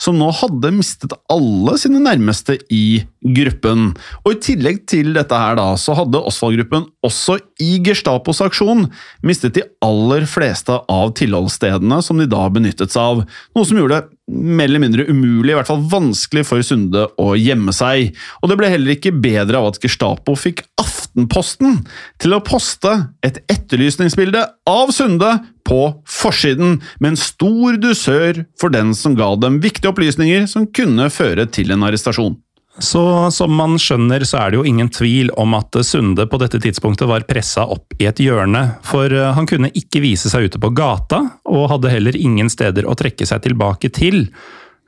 som 0.00 0.16
nå 0.16 0.30
hadde 0.38 0.70
mistet 0.72 1.12
alle 1.32 1.74
sine 1.80 2.00
nærmeste 2.00 2.56
i 2.72 3.02
gruppen. 3.20 3.90
Og 4.22 4.32
I 4.32 4.40
tillegg 4.46 4.80
til 4.88 5.12
dette 5.18 5.36
her 5.36 5.58
da, 5.58 5.68
så 5.76 5.98
hadde 5.98 6.22
Osvald-gruppen 6.30 6.86
også 7.04 7.36
i 7.60 7.74
Gestapos 7.84 8.40
aksjon 8.46 8.86
mistet 9.26 9.58
de 9.58 9.66
aller 9.84 10.24
fleste 10.30 10.80
av 10.80 11.12
tilholdsstedene 11.18 12.00
som 12.06 12.22
de 12.22 12.30
da 12.30 12.46
benyttet 12.54 12.94
seg 12.94 13.02
av, 13.02 13.24
noe 13.52 13.68
som 13.68 13.82
gjorde 13.82 14.04
mer 14.32 14.70
eller 14.70 14.82
mindre 14.82 15.06
umulig, 15.08 15.52
i 15.52 15.56
hvert 15.58 15.68
fall 15.68 15.84
vanskelig 15.92 16.44
for 16.48 16.64
Sunde 16.66 17.06
å 17.20 17.32
gjemme 17.38 17.74
seg. 17.76 18.12
Og 18.40 18.50
det 18.50 18.58
ble 18.60 18.70
heller 18.72 18.96
ikke 18.96 19.14
bedre 19.14 19.60
av 19.60 19.72
at 19.72 19.80
Gestapo 19.82 20.36
fikk 20.38 20.64
Aftenposten 20.80 21.82
til 22.22 22.36
å 22.36 22.42
poste 22.44 22.92
et 23.26 23.42
etterlysningsbilde 23.52 24.44
av 24.68 24.92
Sunde 24.94 25.34
på 25.68 25.82
forsiden, 26.08 26.80
med 26.98 27.14
en 27.14 27.20
stor 27.20 27.76
dusør 27.80 28.42
for 28.60 28.74
den 28.74 28.96
som 28.98 29.14
ga 29.18 29.30
dem 29.38 29.60
viktige 29.62 29.92
opplysninger 29.92 30.48
som 30.50 30.66
kunne 30.74 31.10
føre 31.12 31.46
til 31.52 31.74
en 31.74 31.86
arrestasjon. 31.86 32.34
Så 32.80 33.02
som 33.30 33.52
man 33.52 33.76
skjønner, 33.76 34.24
så 34.24 34.38
er 34.40 34.52
det 34.52 34.60
jo 34.60 34.64
ingen 34.64 34.88
tvil 34.92 35.28
om 35.36 35.52
at 35.58 35.76
Sunde 35.84 36.24
på 36.28 36.38
dette 36.40 36.60
tidspunktet 36.62 37.08
var 37.10 37.26
pressa 37.28 37.66
opp 37.68 37.92
i 38.00 38.08
et 38.08 38.22
hjørne. 38.24 38.62
For 38.88 39.12
eh, 39.12 39.32
han 39.36 39.48
kunne 39.48 39.72
ikke 39.76 40.00
vise 40.04 40.32
seg 40.32 40.48
ute 40.48 40.60
på 40.62 40.72
gata, 40.72 41.20
og 41.44 41.68
hadde 41.74 41.92
heller 41.92 42.16
ingen 42.16 42.48
steder 42.52 42.88
å 42.88 42.96
trekke 42.96 43.28
seg 43.28 43.44
tilbake 43.44 43.92
til. 43.92 44.24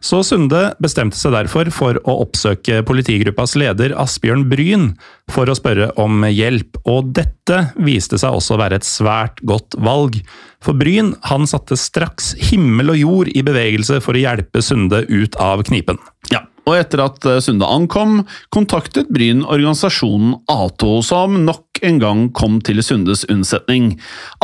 Så 0.05 0.23
Sunde 0.25 0.75
bestemte 0.85 1.17
seg 1.17 1.33
derfor 1.33 1.69
for 1.73 2.01
å 2.05 2.17
oppsøke 2.25 2.83
politigruppas 2.89 3.55
leder 3.57 3.95
Asbjørn 4.01 4.47
Bryn 4.51 4.91
for 5.33 5.49
å 5.49 5.57
spørre 5.57 5.91
om 6.01 6.27
hjelp, 6.29 6.81
og 6.89 7.13
dette 7.17 7.61
viste 7.81 8.21
seg 8.21 8.37
også 8.37 8.57
å 8.57 8.61
være 8.61 8.81
et 8.81 8.89
svært 8.89 9.41
godt 9.49 9.77
valg. 9.81 10.19
For 10.65 10.77
Bryn 10.77 11.15
han 11.29 11.49
satte 11.49 11.77
straks 11.81 12.33
himmel 12.51 12.93
og 12.97 13.01
jord 13.01 13.33
i 13.33 13.45
bevegelse 13.45 14.01
for 14.05 14.17
å 14.17 14.25
hjelpe 14.25 14.65
Sunde 14.65 15.05
ut 15.09 15.41
av 15.41 15.65
knipen. 15.69 16.01
Ja, 16.33 16.45
og 16.65 16.77
etter 16.79 17.05
at 17.05 17.29
eh, 17.29 17.41
Sunde 17.45 17.69
ankom, 17.69 18.23
kontaktet 18.55 19.11
Bryn 19.13 19.45
organisasjonen 19.45 20.39
Ato, 20.51 20.99
som 21.05 21.43
nok 21.45 21.81
en 21.85 21.99
gang 22.01 22.21
kom 22.37 22.61
til 22.65 22.81
Sundes 22.85 23.25
unnsetning. 23.29 23.95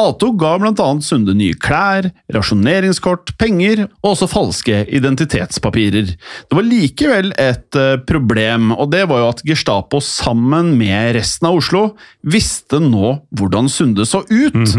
Ato 0.00 0.32
ga 0.38 0.56
blant 0.60 0.82
annet 0.82 1.06
Sunde 1.06 1.34
nye 1.36 1.56
klær, 1.56 2.10
rasjoneringskort, 2.34 3.34
penger 3.40 3.86
og 4.02 4.12
også 4.12 4.28
falske 4.30 4.82
identitetspapirer. 4.90 6.14
Det 6.14 6.58
var 6.58 6.66
likevel 6.66 7.32
et 7.40 7.78
eh, 7.78 7.96
problem, 8.08 8.74
og 8.76 8.90
det 8.94 9.06
var 9.10 9.24
jo 9.24 9.30
at 9.32 9.44
Gestapo 9.46 10.02
sammen 10.04 10.74
med 10.80 11.14
resten 11.18 11.48
av 11.50 11.60
Oslo 11.60 11.84
visste 12.20 12.82
nå 12.82 13.20
hvordan 13.36 13.70
Sunde 13.72 14.08
så 14.08 14.24
ut. 14.28 14.76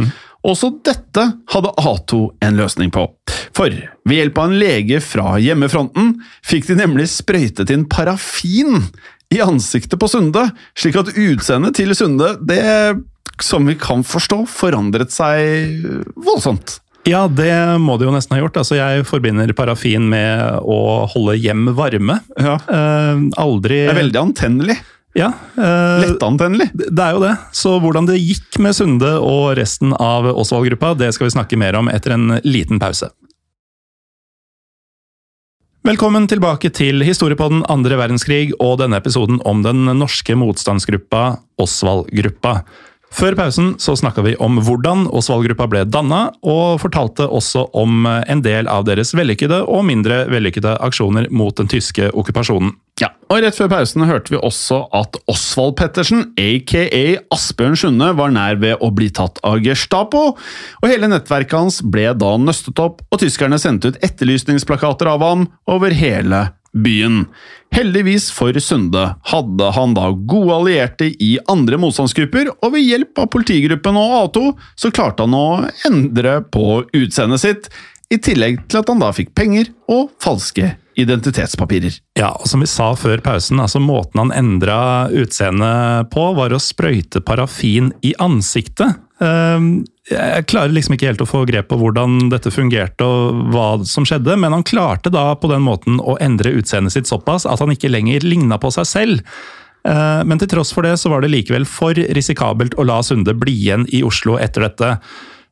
Også 0.48 0.72
dette 0.86 1.24
hadde 1.54 1.74
A2 1.78 2.22
en 2.42 2.58
løsning 2.58 2.92
på. 2.94 3.06
For 3.56 3.70
ved 4.08 4.18
hjelp 4.18 4.40
av 4.42 4.50
en 4.50 4.60
lege 4.62 5.02
fra 5.04 5.36
hjemmefronten 5.42 6.16
fikk 6.48 6.70
de 6.72 6.80
nemlig 6.80 7.10
sprøytet 7.12 7.74
inn 7.74 7.86
parafin 7.92 8.80
i 9.32 9.40
ansiktet 9.44 10.00
på 10.02 10.10
Sunde, 10.12 10.50
slik 10.76 10.98
at 11.00 11.14
utseendet 11.14 11.78
til 11.78 11.94
Sunde, 11.96 12.34
det 12.42 12.62
som 13.42 13.66
vi 13.70 13.78
kan 13.80 14.04
forstå, 14.06 14.44
forandret 14.50 15.14
seg 15.14 15.86
voldsomt. 16.20 16.80
Ja, 17.10 17.26
det 17.26 17.54
må 17.82 17.96
det 17.98 18.06
jo 18.06 18.14
nesten 18.14 18.36
ha 18.36 18.42
gjort. 18.44 18.60
Altså, 18.62 18.78
jeg 18.78 19.06
forbinder 19.10 19.50
parafin 19.58 20.06
med 20.12 20.60
å 20.62 21.08
holde 21.10 21.38
hjem 21.42 21.72
varme. 21.78 22.20
Ja. 22.38 22.60
Eh, 22.62 23.24
aldri 23.42 23.80
Det 23.88 23.94
er 23.96 24.02
veldig 24.04 24.22
antennelig. 24.22 24.78
Ja, 25.14 25.34
eh, 25.58 26.02
Lettantennelig. 26.06 26.70
Det 26.74 27.04
er 27.04 27.16
jo 27.16 27.24
det. 27.24 27.34
Så 27.52 27.76
hvordan 27.84 28.08
det 28.08 28.22
gikk 28.22 28.60
med 28.64 28.76
Sunde 28.76 29.18
og 29.20 29.58
resten 29.60 29.92
av 29.98 30.30
Osvald-gruppa, 30.32 30.94
det 30.96 31.12
skal 31.16 31.28
vi 31.28 31.36
snakke 31.36 31.60
mer 31.60 31.76
om 31.80 31.92
etter 31.92 32.16
en 32.16 32.40
liten 32.48 32.80
pause. 32.80 33.12
Velkommen 35.82 36.28
tilbake 36.30 36.70
til 36.78 37.02
historiepodden 37.02 37.64
andre 37.74 37.98
verdenskrig 37.98 38.54
og 38.62 38.78
denne 38.84 39.00
episoden 39.02 39.42
om 39.50 39.64
den 39.66 39.90
norske 39.98 40.36
motstandsgruppa 40.38 41.42
Osvald-gruppa. 41.60 42.62
Før 43.12 43.36
pausen 43.36 43.74
så 43.82 43.98
snakka 44.00 44.24
vi 44.24 44.38
om 44.40 44.62
hvordan 44.64 45.10
Osvald-gruppa 45.12 45.66
ble 45.68 45.82
danna, 45.90 46.30
og 46.48 46.80
fortalte 46.80 47.26
også 47.28 47.66
om 47.76 48.06
en 48.08 48.44
del 48.46 48.70
av 48.72 48.86
deres 48.88 49.12
vellykkede 49.18 49.66
og 49.68 49.84
mindre 49.90 50.24
vellykkede 50.32 50.78
aksjoner 50.86 51.28
mot 51.34 51.58
den 51.58 51.68
tyske 51.68 52.08
okkupasjonen. 52.14 52.72
Ja, 53.02 53.08
og 53.34 53.40
Rett 53.42 53.58
før 53.58 53.70
pausen 53.72 54.04
hørte 54.06 54.36
vi 54.36 54.38
også 54.38 54.84
at 54.94 55.18
Osvald 55.32 55.74
Pettersen, 55.80 56.28
aka 56.38 56.84
Asbjørn 57.34 57.80
Sunde, 57.80 58.12
var 58.14 58.34
nær 58.36 58.60
ved 58.62 58.78
å 58.78 58.92
bli 58.94 59.08
tatt 59.10 59.40
av 59.48 59.58
Gestapo. 59.66 60.36
og 60.36 60.86
Hele 60.86 61.10
nettverket 61.10 61.58
hans 61.58 61.80
ble 61.82 62.12
da 62.14 62.36
nøstet 62.38 62.78
opp, 62.84 63.02
og 63.10 63.24
tyskerne 63.24 63.58
sendte 63.62 63.90
ut 63.90 64.02
etterlysningsplakater 64.06 65.10
av 65.10 65.26
ham 65.26 65.48
over 65.66 65.96
hele 65.98 66.52
byen. 66.78 67.24
Heldigvis 67.74 68.30
for 68.36 68.54
Sunde 68.62 69.08
hadde 69.32 69.72
han 69.80 69.98
da 69.98 70.12
gode 70.14 70.60
allierte 70.60 71.10
i 71.10 71.32
andre 71.50 71.82
motstandsgrupper, 71.82 72.54
og 72.62 72.76
ved 72.76 72.86
hjelp 72.86 73.24
av 73.24 73.32
politigruppen 73.34 73.98
og 73.98 74.14
A2 74.20 74.46
så 74.84 74.94
klarte 74.94 75.26
han 75.26 75.34
å 75.34 75.48
endre 75.90 76.38
på 76.54 76.84
utseendet 76.86 77.48
sitt, 77.48 77.74
i 78.12 78.20
tillegg 78.22 78.62
til 78.68 78.84
at 78.84 78.90
han 78.92 79.02
da 79.02 79.10
fikk 79.16 79.34
penger 79.40 79.72
og 79.90 80.12
falske 80.22 80.76
identitetspapirer. 81.00 82.00
Ja, 82.20 82.32
og 82.36 82.48
som 82.50 82.64
vi 82.64 82.70
sa 82.70 82.92
før 83.00 83.22
pausen, 83.24 83.60
altså 83.64 83.80
måten 83.84 84.20
han 84.20 84.34
endra 84.36 85.08
utseendet 85.10 86.12
på, 86.14 86.26
var 86.38 86.54
å 86.54 86.60
sprøyte 86.62 87.22
parafin 87.26 87.92
i 88.02 88.14
ansiktet. 88.20 89.00
Ehm, 89.22 89.86
Jeg 90.12 90.48
klarer 90.50 90.74
liksom 90.74 90.96
ikke 90.98 91.08
helt 91.08 91.22
å 91.24 91.30
få 91.30 91.46
grep 91.48 91.70
på 91.70 91.78
hvordan 91.80 92.32
dette 92.34 92.52
fungerte 92.52 93.06
og 93.06 93.52
hva 93.54 93.86
som 93.88 94.04
skjedde, 94.04 94.34
men 94.36 94.52
han 94.52 94.66
klarte 94.66 95.12
da 95.14 95.36
på 95.40 95.48
den 95.48 95.62
måten 95.64 96.02
å 96.02 96.18
endre 96.20 96.52
utseendet 96.58 96.92
sitt 96.92 97.08
såpass 97.08 97.46
at 97.46 97.62
han 97.62 97.72
ikke 97.72 97.92
lenger 97.94 98.26
ligna 98.26 98.58
på 98.60 98.74
seg 98.74 98.90
selv. 98.90 99.22
Eh, 99.88 100.24
Men 100.26 100.38
til 100.42 100.48
tross 100.48 100.74
for 100.74 100.84
det 100.84 100.98
så 101.00 101.10
var 101.10 101.22
det 101.22 101.32
likevel 101.32 101.66
for 101.66 101.94
risikabelt 101.94 102.76
å 102.76 102.84
la 102.86 103.00
Sunde 103.02 103.34
bli 103.38 103.54
igjen 103.54 103.88
i 103.94 104.04
Oslo 104.04 104.38
etter 104.38 104.68
dette. 104.68 105.00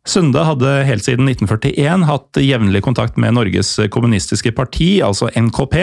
Sunde 0.10 0.42
hadde 0.42 0.72
helt 0.88 1.06
siden 1.06 1.28
1941 1.30 2.08
hatt 2.10 2.40
jevnlig 2.42 2.82
kontakt 2.86 3.20
med 3.22 3.36
Norges 3.38 3.76
kommunistiske 3.94 4.54
parti, 4.58 4.98
altså 5.06 5.30
NKP, 5.38 5.76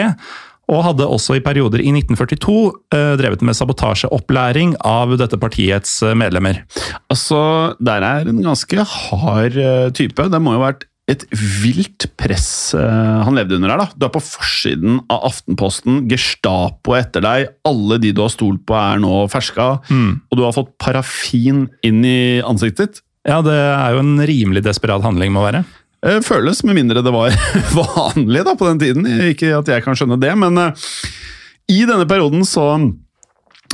og 0.67 0.83
hadde 0.83 1.07
også 1.07 1.37
i 1.37 1.43
perioder 1.43 1.79
i 1.79 1.93
1942 1.93 2.57
eh, 2.95 3.13
drevet 3.19 3.45
med 3.45 3.55
sabotasjeopplæring 3.55 4.75
av 4.87 5.15
dette 5.19 5.39
partiets 5.39 6.01
eh, 6.03 6.17
medlemmer. 6.17 6.59
Altså, 7.07 7.39
der 7.79 8.03
er 8.03 8.27
en 8.27 8.43
ganske 8.43 8.83
hard 8.83 9.55
eh, 9.55 9.87
type. 9.95 10.27
Det 10.27 10.43
må 10.43 10.57
jo 10.57 10.61
ha 10.61 10.71
vært 10.73 10.87
et 11.07 11.23
vilt 11.31 12.03
press 12.19 12.75
han 12.75 13.37
levde 13.37 13.55
under 13.55 13.71
her. 13.71 13.79
da. 13.79 13.95
Du 13.95 14.03
er 14.03 14.11
på 14.11 14.19
forsiden 14.19 14.97
av 15.07 15.29
Aftenposten, 15.29 16.01
Gestapo 16.11 16.97
etter 16.97 17.23
deg, 17.23 17.45
alle 17.63 17.95
de 18.03 18.11
du 18.11 18.19
har 18.25 18.33
stolt 18.33 18.65
på 18.67 18.75
er 18.75 18.99
nå 18.99 19.21
ferska, 19.31 19.69
og 19.87 20.35
du 20.35 20.43
har 20.43 20.51
fått 20.51 20.73
parafin 20.83 21.69
inn 21.87 22.03
i 22.03 22.43
ansiktet 22.43 22.97
ditt. 22.97 23.06
Ja, 23.27 23.41
det 23.43 23.55
er 23.55 23.95
jo 23.95 24.03
en 24.05 24.15
rimelig 24.23 24.63
desperat 24.63 25.03
handling, 25.03 25.33
må 25.35 25.43
være. 25.43 25.65
Eh, 26.05 26.21
Føles, 26.23 26.63
med 26.63 26.77
mindre 26.77 27.03
det 27.03 27.13
var 27.13 27.35
vanlig 27.81 28.45
da 28.47 28.55
på 28.55 28.69
den 28.69 28.79
tiden. 28.81 29.09
Ikke 29.31 29.51
at 29.57 29.67
jeg 29.71 29.83
kan 29.83 29.97
skjønne 29.97 30.19
det, 30.21 30.31
men 30.39 30.61
eh, 30.61 30.87
i 31.73 31.81
denne 31.89 32.07
perioden 32.07 32.45
så 32.47 32.69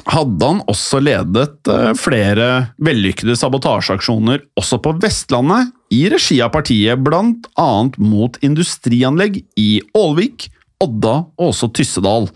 hadde 0.09 0.47
han 0.49 0.63
også 0.71 0.99
ledet 1.03 1.69
eh, 1.69 1.91
flere 1.99 2.49
vellykkede 2.81 3.35
sabotasjeaksjoner 3.37 4.41
også 4.59 4.81
på 4.83 4.95
Vestlandet, 5.03 5.73
i 5.93 6.07
regi 6.09 6.39
av 6.41 6.49
partiet, 6.55 6.97
annet 6.97 7.99
mot 8.01 8.39
industrianlegg 8.41 9.43
i 9.61 9.69
Ålvik, 9.93 10.47
Odda 10.83 11.13
og 11.39 11.49
også 11.49 11.69
Tyssedal. 11.75 12.27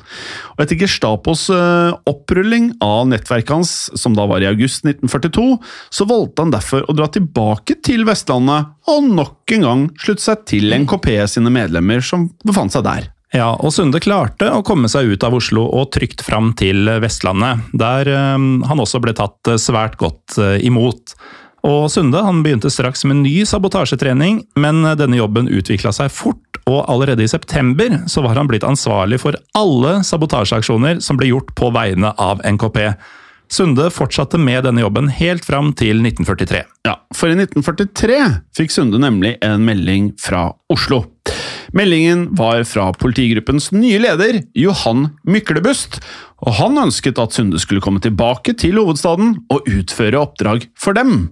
Og 0.55 0.63
etter 0.63 0.79
Gestapos 0.79 1.47
eh, 1.53 1.91
opprulling 2.09 2.71
av 2.83 3.07
nettverket 3.11 3.53
hans, 3.53 3.73
som 3.99 4.15
da 4.17 4.27
var 4.29 4.43
i 4.43 4.49
august 4.49 4.87
1942, 4.87 5.45
så 5.93 6.07
valgte 6.09 6.45
han 6.45 6.53
derfor 6.53 6.87
å 6.87 6.95
dra 6.97 7.09
tilbake 7.11 7.79
til 7.85 8.07
Vestlandet 8.07 8.73
og 8.87 9.11
nok 9.11 9.55
en 9.57 9.67
gang 9.67 9.85
slutte 9.99 10.23
seg 10.23 10.47
til 10.49 10.73
NKP 10.83 11.11
sine 11.29 11.51
medlemmer 11.53 12.03
som 12.03 12.29
befant 12.47 12.75
seg 12.75 12.87
der. 12.87 13.09
Ja, 13.35 13.51
og 13.59 13.73
Sunde 13.75 13.99
klarte 13.99 14.47
å 14.55 14.63
komme 14.65 14.87
seg 14.89 15.11
ut 15.11 15.25
av 15.27 15.35
Oslo 15.35 15.65
og 15.67 15.89
trygt 15.95 16.23
fram 16.23 16.53
til 16.57 16.87
Vestlandet, 17.03 17.67
der 17.75 18.13
eh, 18.13 18.37
han 18.71 18.83
også 18.83 19.03
ble 19.03 19.15
tatt 19.17 19.51
eh, 19.51 19.59
svært 19.61 19.99
godt 19.99 20.39
imot. 20.63 21.17
Og 21.67 21.89
Sunde 21.91 22.21
han 22.23 22.43
begynte 22.45 22.71
straks 22.71 23.03
med 23.09 23.25
ny 23.25 23.41
sabotasjetrening, 23.49 24.39
men 24.61 24.85
denne 24.99 25.19
jobben 25.19 25.49
utvikla 25.51 25.91
seg 25.95 26.13
fort, 26.13 26.46
og 26.67 26.83
allerede 26.91 27.23
i 27.23 27.31
september 27.31 28.01
så 28.11 28.21
var 28.25 28.37
han 28.39 28.49
blitt 28.49 28.65
ansvarlig 28.67 29.21
for 29.23 29.37
alle 29.57 30.01
sabotasjeaksjoner 30.07 31.01
som 31.03 31.19
ble 31.19 31.31
gjort 31.31 31.53
på 31.57 31.71
vegne 31.75 32.11
av 32.19 32.43
NKP. 32.43 32.81
Sunde 33.47 33.87
fortsatte 33.95 34.39
med 34.39 34.65
denne 34.67 34.83
jobben 34.83 35.07
helt 35.07 35.45
fram 35.47 35.71
til 35.79 36.01
1943. 36.03 36.63
Ja, 36.87 36.97
for 37.15 37.31
i 37.31 37.37
1943 37.39 38.17
fikk 38.57 38.73
Sunde 38.75 38.99
nemlig 38.99 39.37
en 39.45 39.63
melding 39.67 40.11
fra 40.19 40.49
Oslo. 40.73 41.05
Meldingen 41.75 42.27
var 42.35 42.63
fra 42.67 42.89
politigruppens 42.95 43.71
nye 43.75 43.99
leder, 43.99 44.41
Johan 44.55 45.09
Myklebust, 45.27 45.99
og 46.43 46.55
han 46.59 46.79
ønsket 46.79 47.19
at 47.19 47.35
Sunde 47.35 47.59
skulle 47.59 47.83
komme 47.83 48.03
tilbake 48.03 48.55
til 48.59 48.79
hovedstaden 48.79 49.33
og 49.53 49.67
utføre 49.67 50.19
oppdrag 50.21 50.67
for 50.79 50.97
dem. 50.97 51.29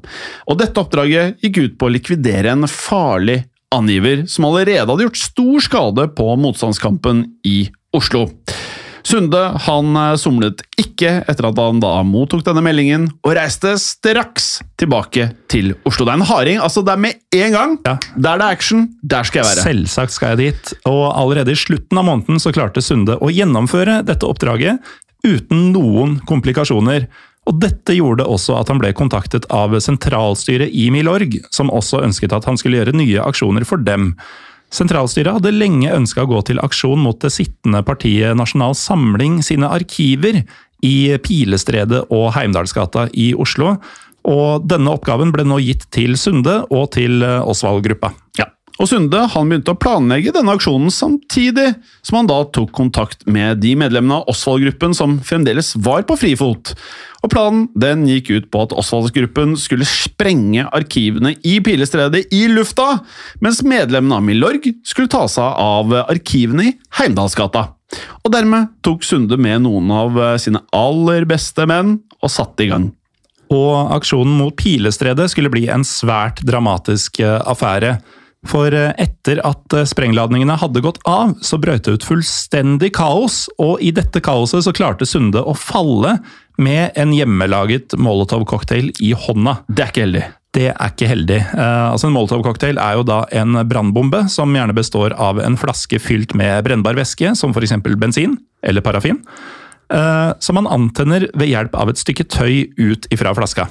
Og 0.47 0.59
dette 0.59 0.81
oppdraget 0.81 1.43
gikk 1.43 1.61
ut 1.61 1.77
på 1.79 1.89
å 1.89 1.95
likvidere 1.95 2.55
en 2.55 2.67
farlig 2.71 3.43
angiver 3.75 4.25
som 4.31 4.47
allerede 4.49 4.87
hadde 4.87 5.07
gjort 5.07 5.21
stor 5.21 5.67
skade 5.67 6.07
på 6.17 6.31
motstandskampen 6.41 7.25
i 7.47 7.65
Oslo. 7.95 8.27
Sunde 9.05 9.41
han 9.67 9.93
eh, 9.99 10.15
somlet 10.17 10.63
ikke 10.81 11.19
etter 11.29 11.49
at 11.51 11.59
han 11.61 11.81
da 11.83 11.99
mottok 12.07 12.41
denne 12.47 12.63
meldingen, 12.65 13.07
og 13.21 13.35
reiste 13.37 13.75
straks 13.81 14.63
tilbake 14.81 15.29
til 15.51 15.75
Oslo. 15.85 16.07
Det 16.07 16.15
er 16.15 16.21
en 16.21 16.29
harding. 16.31 16.59
altså 16.63 16.81
Det 16.85 16.95
er 16.95 17.03
med 17.03 17.21
en 17.37 17.53
gang. 17.53 17.77
Ja. 17.85 17.95
Der 18.15 18.41
det 18.41 18.47
er 18.47 18.57
action, 18.57 18.87
der 19.03 19.27
skal 19.27 19.43
jeg 19.43 19.51
være. 19.51 19.67
Selvsagt 19.69 20.15
skal 20.15 20.33
jeg 20.33 20.55
dit, 20.55 20.73
og 20.89 21.03
allerede 21.13 21.53
i 21.53 21.59
slutten 21.59 22.01
av 22.01 22.07
måneden 22.09 22.41
så 22.41 22.53
klarte 22.55 22.81
Sunde 22.81 23.19
å 23.21 23.29
gjennomføre 23.29 24.01
dette 24.07 24.25
oppdraget 24.27 24.81
uten 25.25 25.69
noen 25.73 26.19
komplikasjoner. 26.25 27.07
Og 27.45 27.59
Dette 27.61 27.93
gjorde 27.93 28.25
også 28.25 28.57
at 28.57 28.71
han 28.71 28.79
ble 28.81 28.89
kontaktet 28.97 29.45
av 29.53 29.75
sentralstyret 29.83 30.73
i 30.73 30.89
Milorg, 30.93 31.37
som 31.53 31.69
også 31.69 32.01
ønsket 32.05 32.33
at 32.33 32.47
han 32.49 32.57
skulle 32.57 32.81
gjøre 32.81 32.95
nye 32.97 33.21
aksjoner 33.21 33.67
for 33.69 33.81
dem. 33.85 34.13
Sentralstyret 34.73 35.37
hadde 35.37 35.53
lenge 35.53 35.93
ønska 35.93 36.25
å 36.25 36.31
gå 36.31 36.41
til 36.49 36.59
aksjon 36.63 37.03
mot 37.05 37.19
det 37.21 37.31
sittende 37.35 37.83
partiet 37.85 38.35
Nasjonal 38.37 38.73
Samling 38.77 39.39
sine 39.45 39.69
arkiver 39.71 40.41
i 40.85 40.97
Pilestredet 41.21 42.07
og 42.13 42.31
Heimdalsgata 42.35 43.07
i 43.13 43.31
Oslo, 43.37 43.75
og 44.25 44.65
denne 44.65 44.97
oppgaven 44.97 45.31
ble 45.33 45.45
nå 45.45 45.61
gitt 45.61 45.85
til 45.93 46.17
Sunde 46.17 46.63
og 46.73 46.89
til 46.97 47.21
Osvald-gruppa. 47.21 48.09
Ja. 48.41 48.49
Og 48.75 48.89
Sunde 48.91 49.21
han 49.31 49.47
begynte 49.47 49.71
å 49.71 49.79
planlegge 49.79 50.33
denne 50.35 50.57
aksjonen 50.57 50.91
samtidig 50.91 51.69
som 52.03 52.17
han 52.19 52.27
da 52.27 52.41
tok 52.51 52.73
kontakt 52.75 53.23
med 53.29 53.61
de 53.63 53.71
medlemmene 53.79 54.17
av 54.19 54.33
Osvald-gruppen 54.33 54.95
som 54.97 55.15
fremdeles 55.23 55.71
var 55.85 56.03
på 56.09 56.17
frifot. 56.19 56.73
Og 57.25 57.31
Planen 57.33 57.63
den 57.73 58.03
gikk 58.05 58.29
ut 58.35 58.49
på 58.53 58.65
at 58.67 58.75
Osvaldsgruppen 58.77 59.55
skulle 59.57 59.87
sprenge 59.89 60.67
arkivene 60.69 61.33
i 61.41 61.57
Pilestredet 61.65 62.27
i 62.35 62.43
lufta, 62.51 62.99
mens 63.41 63.63
medlemmene 63.65 64.19
av 64.19 64.27
Milorg 64.27 64.67
skulle 64.85 65.09
ta 65.09 65.23
seg 65.31 65.57
av 65.61 65.95
arkivene 66.05 66.69
i 66.69 66.75
Heimdalsgata. 66.99 67.71
Og 68.21 68.29
dermed 68.33 68.75
tok 68.85 69.05
Sunde 69.05 69.39
med 69.41 69.63
noen 69.65 69.89
av 69.93 70.21
sine 70.41 70.61
aller 70.75 71.25
beste 71.29 71.65
menn 71.69 71.97
og 72.21 72.31
satte 72.33 72.65
i 72.65 72.69
gang. 72.69 72.91
Og 73.53 73.93
aksjonen 73.93 74.37
mot 74.39 74.55
Pilestredet 74.57 75.29
skulle 75.31 75.51
bli 75.53 75.67
en 75.71 75.85
svært 75.85 76.41
dramatisk 76.45 77.19
eh, 77.21 77.41
affære. 77.45 77.97
For 78.49 78.73
eh, 78.73 78.93
etter 79.01 79.41
at 79.45 79.73
eh, 79.73 79.85
sprengladningene 79.89 80.57
hadde 80.61 80.83
gått 80.85 81.01
av, 81.09 81.35
så 81.45 81.59
brøt 81.61 81.85
det 81.85 81.97
ut 81.97 82.07
fullstendig 82.07 82.91
kaos, 82.97 83.45
og 83.61 83.81
i 83.85 83.91
dette 83.95 84.21
kaoset 84.25 84.65
så 84.65 84.73
klarte 84.75 85.07
Sunde 85.09 85.41
å 85.41 85.55
falle 85.57 86.17
med 86.61 86.95
en 86.99 87.13
hjemmelaget 87.15 87.97
Molotov-cocktail 87.99 88.91
i 89.03 89.13
hånda. 89.25 89.59
Det 89.67 89.85
er 89.85 89.93
ikke 89.93 90.05
heldig. 90.05 90.25
Det 90.55 90.69
er 90.71 90.93
ikke 90.93 91.09
heldig. 91.11 91.41
Uh, 91.51 91.91
altså 91.91 92.07
En 92.07 92.15
Molotov-cocktail 92.15 92.79
er 92.79 92.99
jo 92.99 93.05
da 93.07 93.23
en 93.35 93.59
brannbombe 93.67 94.25
som 94.31 94.53
gjerne 94.55 94.75
består 94.77 95.15
av 95.19 95.41
en 95.43 95.59
flaske 95.59 95.99
fylt 95.99 96.35
med 96.37 96.63
brennbar 96.67 96.97
væske, 96.97 97.35
som 97.35 97.55
f.eks. 97.55 97.75
bensin 97.99 98.37
eller 98.65 98.85
parafin, 98.85 99.19
uh, 99.93 100.31
som 100.39 100.59
man 100.59 100.71
antenner 100.71 101.27
ved 101.35 101.51
hjelp 101.51 101.75
av 101.75 101.91
et 101.91 102.01
stykke 102.01 102.27
tøy 102.31 102.69
ut 102.79 103.09
ifra 103.13 103.35
flaska. 103.35 103.67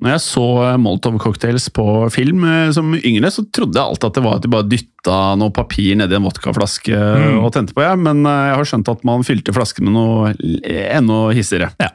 Når 0.00 0.14
jeg 0.14 0.22
så 0.24 0.46
Molotov-cocktails 0.80 1.68
på 1.74 1.84
film 2.14 2.44
eh, 2.46 2.70
som 2.76 2.92
yngre, 2.96 3.30
så 3.32 3.44
trodde 3.54 3.78
jeg 3.78 3.84
alltid 3.86 4.08
at 4.08 4.18
det 4.18 4.24
var 4.26 4.38
at 4.38 4.44
de 4.44 4.52
bare 4.52 4.68
dytta 4.70 5.18
noe 5.40 5.54
papir 5.54 5.96
nedi 5.98 6.18
en 6.18 6.26
vodkaflaske 6.26 7.00
og 7.40 7.50
tente 7.56 7.76
på, 7.76 7.84
ja. 7.84 7.94
men 7.98 8.24
eh, 8.28 8.42
jeg 8.50 8.58
har 8.60 8.70
skjønt 8.72 8.92
at 8.92 9.06
man 9.08 9.26
fylte 9.26 9.54
flasken 9.56 9.88
med 9.88 9.96
noe 9.96 10.34
enda 10.70 11.22
hissigere. 11.36 11.72
Ja. 11.82 11.92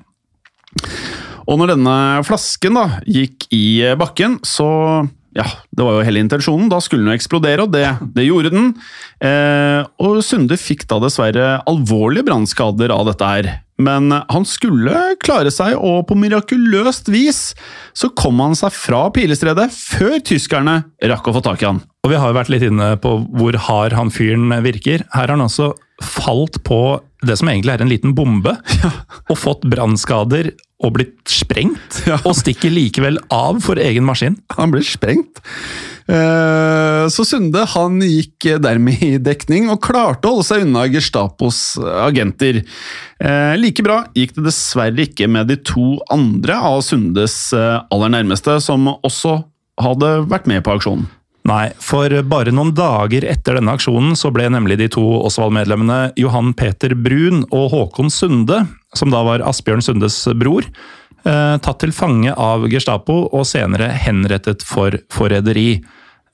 Og 1.50 1.58
når 1.60 1.74
denne 1.74 1.96
flasken 2.28 2.78
da 2.78 2.86
gikk 3.08 3.48
i 3.56 3.82
bakken, 4.00 4.40
så 4.46 4.70
ja, 5.36 5.46
det 5.72 5.84
var 5.86 5.96
jo 5.96 6.06
hele 6.06 6.22
intensjonen. 6.24 6.70
Da 6.72 6.82
skulle 6.84 7.06
den 7.06 7.14
jo 7.14 7.18
eksplodere, 7.18 7.64
og 7.64 7.72
det, 7.72 7.86
det 8.16 8.28
gjorde 8.28 8.52
den. 8.52 8.72
Eh, 9.24 9.80
og 10.04 10.20
Sunde 10.28 10.58
fikk 10.60 10.84
da 10.92 11.00
dessverre 11.04 11.62
alvorlige 11.70 12.28
brannskader 12.28 12.92
av 12.92 13.08
dette 13.08 13.30
her. 13.30 13.52
Men 13.82 14.12
han 14.12 14.46
skulle 14.46 15.16
klare 15.24 15.52
seg, 15.54 15.78
og 15.80 16.04
på 16.10 16.18
mirakuløst 16.20 17.10
vis 17.14 17.40
så 17.98 18.12
kom 18.18 18.44
han 18.44 18.58
seg 18.58 18.76
fra 18.76 19.06
Pilestredet 19.16 19.72
før 19.74 20.20
tyskerne 20.28 20.82
rakk 21.10 21.32
å 21.32 21.38
få 21.38 21.44
tak 21.48 21.64
i 21.64 21.70
han. 21.70 21.82
Og 22.04 22.12
vi 22.12 22.20
har 22.20 22.30
jo 22.30 22.38
vært 22.38 22.52
litt 22.54 22.68
inne 22.68 22.94
på 23.02 23.16
hvor 23.40 23.58
hard 23.70 23.96
han 23.98 24.12
fyren 24.14 24.52
virker. 24.66 25.08
Her 25.16 25.26
har 25.26 25.36
han 25.38 25.48
altså 25.48 25.72
falt 26.02 26.60
på 26.68 27.00
det 27.22 27.38
som 27.38 27.50
egentlig 27.52 27.74
er 27.76 27.82
en 27.86 27.92
liten 27.92 28.16
bombe, 28.18 28.56
og 29.32 29.38
fått 29.38 29.66
brannskader 29.70 30.52
og 30.82 30.96
blitt 30.96 31.30
sprengt, 31.30 32.00
Ja. 32.10 32.16
og 32.26 32.34
stikker 32.40 32.72
likevel 32.74 33.20
av 33.30 33.60
for 33.62 33.78
egen 33.78 34.04
maskin. 34.08 34.40
Han 34.58 34.72
ble 34.74 34.82
sprengt. 34.82 35.38
Eh, 36.10 37.06
Så 37.14 37.24
Sunde 37.28 37.62
han 37.76 38.00
gikk 38.02 38.48
dermed 38.64 39.04
i 39.06 39.12
dekning 39.22 39.70
og 39.70 39.82
klarte 39.86 40.26
å 40.28 40.36
holde 40.40 40.48
seg 40.48 40.66
unna 40.66 40.88
Gestapos 40.90 41.78
agenter. 42.08 42.64
Eh, 43.22 43.54
Like 43.62 43.86
bra 43.86 44.02
gikk 44.18 44.34
det 44.40 44.48
dessverre 44.50 45.06
ikke 45.06 45.30
med 45.30 45.48
de 45.54 45.60
to 45.62 46.00
andre 46.10 46.58
av 46.58 46.82
Sundes 46.88 47.54
eh, 47.54 47.78
aller 47.94 48.10
nærmeste, 48.18 48.58
som 48.66 48.90
også 48.98 49.38
hadde 49.82 50.16
vært 50.30 50.50
med 50.50 50.64
på 50.66 50.74
aksjonen. 50.78 51.06
Nei, 51.50 51.72
for 51.82 52.14
bare 52.30 52.54
noen 52.54 52.74
dager 52.78 53.26
etter 53.26 53.58
denne 53.58 53.74
aksjonen 53.74 54.14
så 54.20 54.30
ble 54.34 54.46
nemlig 54.54 54.78
de 54.78 54.88
to 54.94 55.04
Osvald-medlemmene 55.26 56.12
Johan 56.20 56.52
Peter 56.58 56.94
Brun 56.94 57.42
og 57.50 57.72
Håkon 57.74 58.12
Sunde, 58.14 58.62
som 58.94 59.10
da 59.14 59.24
var 59.26 59.42
Asbjørn 59.50 59.82
Sundes 59.82 60.20
bror, 60.38 60.68
eh, 61.26 61.56
tatt 61.58 61.80
til 61.82 61.96
fange 61.98 62.36
av 62.38 62.68
Gestapo 62.70 63.24
og 63.32 63.48
senere 63.50 63.90
henrettet 63.90 64.62
for 64.62 65.00
forræderi. 65.10 65.82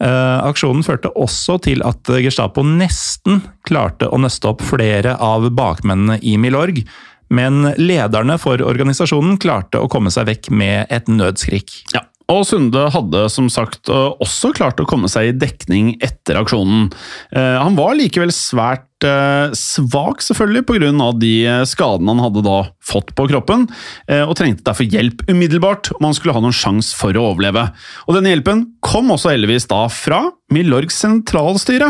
Eh, 0.03 0.37
aksjonen 0.43 0.83
førte 0.83 1.13
også 1.15 1.55
til 1.63 1.81
at 1.87 2.03
Gestapo 2.21 2.65
nesten 2.67 3.39
klarte 3.65 4.11
å 4.11 4.19
nøste 4.19 4.51
opp 4.51 4.61
flere 4.61 5.15
av 5.15 5.47
bakmennene 5.55 6.19
i 6.21 6.35
Milorg, 6.37 6.83
men 7.31 7.73
lederne 7.79 8.37
for 8.39 8.59
organisasjonen 8.59 9.39
klarte 9.39 9.79
å 9.79 9.89
komme 9.91 10.11
seg 10.11 10.27
vekk 10.27 10.51
med 10.51 10.91
et 10.91 11.07
nødskrik. 11.07 11.71
Ja, 11.95 12.03
og 12.27 12.43
Sunde 12.47 12.87
hadde 12.91 13.23
som 13.31 13.47
sagt 13.51 13.87
også 13.91 14.51
klart 14.55 14.81
å 14.83 14.87
komme 14.89 15.07
seg 15.11 15.29
i 15.29 15.37
dekning 15.37 15.93
etter 16.03 16.39
aksjonen. 16.41 16.89
Eh, 17.31 17.55
Han 17.61 17.77
var 17.79 17.95
likevel 17.95 18.33
svært 18.35 18.86
svak, 19.05 20.23
selvfølgelig, 20.25 20.65
pga. 20.65 21.11
de 21.19 21.33
eh, 21.45 21.63
skadene 21.69 22.15
han 22.15 22.23
hadde 22.23 22.43
da 22.45 22.57
fått 22.83 23.13
på 23.15 23.27
kroppen, 23.29 23.67
eh, 24.07 24.23
og 24.23 24.35
trengte 24.39 24.65
derfor 24.65 24.87
hjelp 24.87 25.21
umiddelbart 25.29 25.91
om 25.97 26.07
han 26.07 26.17
skulle 26.17 26.33
ha 26.33 26.41
noen 26.41 26.55
sjanse 26.55 26.95
for 26.97 27.13
å 27.13 27.33
overleve. 27.33 27.67
Og 28.07 28.17
Denne 28.17 28.33
hjelpen 28.33 28.65
kom 28.81 29.11
også 29.13 29.33
heldigvis 29.33 29.67
da 29.69 29.83
fra 29.91 30.23
Milorgs 30.53 30.95
sentralstyre. 31.03 31.89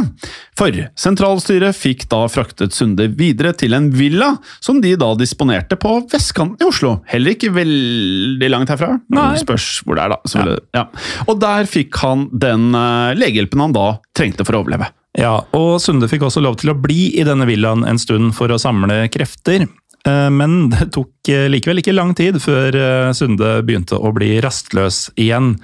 For 0.58 0.74
sentralstyret 0.98 1.78
fikk 1.78 2.08
da 2.10 2.24
fraktet 2.32 2.74
Sunde 2.74 3.06
videre 3.14 3.54
til 3.54 3.76
en 3.78 3.92
villa 3.94 4.32
som 4.60 4.82
de 4.82 4.96
da 4.98 5.12
disponerte 5.18 5.78
på 5.78 5.94
vestkanten 6.10 6.66
i 6.66 6.70
Oslo. 6.70 6.96
Heller 7.10 7.38
ikke 7.38 7.54
veldig 7.54 8.50
langt 8.50 8.74
herfra. 8.74 8.98
Nei. 9.14 9.30
Spørs 9.44 9.84
hvor 9.86 10.00
det 10.00 10.08
er, 10.08 10.16
da. 10.16 10.22
selvfølgelig. 10.34 10.68
Ja. 10.78 10.88
Og 11.28 11.42
der 11.44 11.70
fikk 11.70 12.02
han 12.02 12.30
den 12.34 12.72
eh, 12.74 13.18
legehjelpen 13.20 13.68
han 13.68 13.78
da 13.78 13.90
trengte 14.18 14.48
for 14.48 14.58
å 14.58 14.66
overleve. 14.66 14.90
Ja, 15.18 15.40
og 15.58 15.80
Sunde 15.82 16.10
fikk 16.12 16.28
også 16.28 16.44
lov 16.46 16.60
til 16.62 16.72
å 16.72 16.78
bli 16.78 17.10
i 17.18 17.26
denne 17.26 17.48
villaen 17.50 17.86
en 17.90 17.98
stund 18.02 18.36
for 18.38 18.54
å 18.54 18.60
samle 18.62 19.08
krefter. 19.14 19.66
Eh, 20.06 20.30
Men 20.30 20.70
det 20.74 20.92
tok 20.96 21.32
eh, 21.34 21.48
likevel 21.50 21.82
ikke 21.82 21.96
lang 21.96 22.14
tid 22.18 22.40
før 22.44 22.78
eh, 22.78 23.12
Sunde 23.18 23.58
begynte 23.66 23.98
å 23.98 24.14
bli 24.16 24.38
rastløs 24.46 25.08
igjen. 25.18 25.56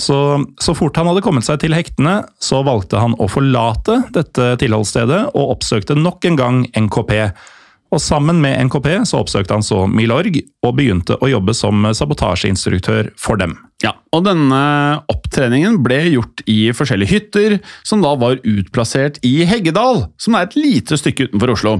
Så, 0.00 0.16
så 0.56 0.72
fort 0.72 0.96
han 0.96 1.10
hadde 1.10 1.20
kommet 1.24 1.44
seg 1.44 1.60
til 1.60 1.76
hektene, 1.76 2.22
så 2.40 2.62
valgte 2.64 2.96
han 3.02 3.12
å 3.20 3.28
forlate 3.28 3.98
dette 4.16 4.54
tilholdsstedet 4.62 5.26
og 5.36 5.58
oppsøkte 5.58 5.98
nok 5.98 6.24
en 6.30 6.38
gang 6.40 6.62
NKP. 6.72 7.12
Og 7.92 8.00
sammen 8.00 8.40
med 8.40 8.56
NKP 8.68 8.88
så 9.08 9.20
oppsøkte 9.20 9.58
han 9.58 9.66
så 9.66 9.84
Milorg 9.90 10.38
og 10.64 10.78
begynte 10.78 11.18
å 11.20 11.28
jobbe 11.28 11.54
som 11.56 11.84
sabotasjeinstruktør 11.92 13.12
for 13.20 13.40
dem. 13.40 13.58
Ja, 13.82 13.96
og 14.14 14.22
denne 14.28 14.58
opptreningen 15.10 15.80
ble 15.82 15.98
gjort 16.12 16.44
i 16.50 16.70
forskjellige 16.76 17.10
hytter, 17.16 17.54
som 17.82 18.02
da 18.04 18.12
var 18.18 18.38
utplassert 18.46 19.18
i 19.26 19.32
Heggedal, 19.48 20.04
som 20.22 20.36
er 20.38 20.46
et 20.46 20.54
lite 20.54 20.98
stykke 21.00 21.26
utenfor 21.32 21.54
Oslo. 21.56 21.72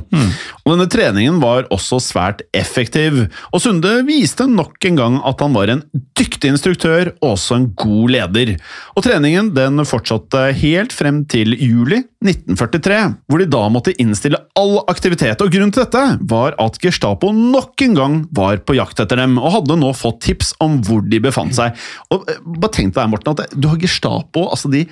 Og 0.65 0.73
denne 0.73 0.89
treningen 0.91 1.39
var 1.43 1.69
også 1.75 2.01
svært 2.03 2.43
effektiv, 2.59 3.21
og 3.53 3.63
Sunde 3.63 4.01
viste 4.09 4.49
nok 4.51 4.83
en 4.89 4.99
gang 4.99 5.21
at 5.29 5.45
han 5.45 5.55
var 5.55 5.71
en 5.71 5.85
dyktig 6.19 6.51
instruktør 6.51 7.13
og 7.21 7.37
også 7.37 7.61
en 7.61 7.69
god 7.79 8.15
leder. 8.17 8.57
Og 8.97 9.07
treningen 9.07 9.53
den 9.55 9.87
fortsatte 9.87 10.49
helt 10.59 10.97
frem 10.97 11.23
til 11.31 11.55
juli 11.55 12.03
1943, 12.25 13.01
hvor 13.31 13.43
de 13.43 13.51
da 13.53 13.63
måtte 13.71 13.95
innstille 14.03 14.43
all 14.59 14.81
aktivitet, 14.91 15.39
og 15.39 15.55
grunnen 15.55 15.71
til 15.75 15.85
dette 15.85 16.02
var 16.21 16.57
at 16.63 16.79
Gestapo 16.83 17.33
nok 17.37 17.85
en 17.87 17.99
gang 17.99 18.17
var 18.35 18.63
på 18.67 18.77
jakt 18.79 19.03
etter 19.03 19.21
dem, 19.21 19.39
og 19.41 19.57
hadde 19.59 19.79
nå 19.81 19.93
fått 19.97 20.23
tips 20.27 20.55
om 20.63 20.81
hvor 20.87 21.05
de 21.07 21.21
befant 21.23 21.55
seg. 21.57 21.77
Og 22.15 22.29
eh, 22.31 22.41
bare 22.47 22.75
tenk 22.79 22.97
deg, 22.97 23.11
Morten, 23.13 23.37
at 23.37 23.55
du 23.57 23.69
har 23.71 23.81
Gestapo, 23.83 24.49
altså 24.49 24.71
de 24.73 24.87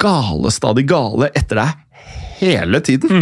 galeste 0.00 0.68
av 0.68 0.76
de 0.78 0.86
gale, 0.88 1.30
etter 1.38 1.62
deg 1.62 2.04
hele 2.40 2.80
tiden. 2.84 3.12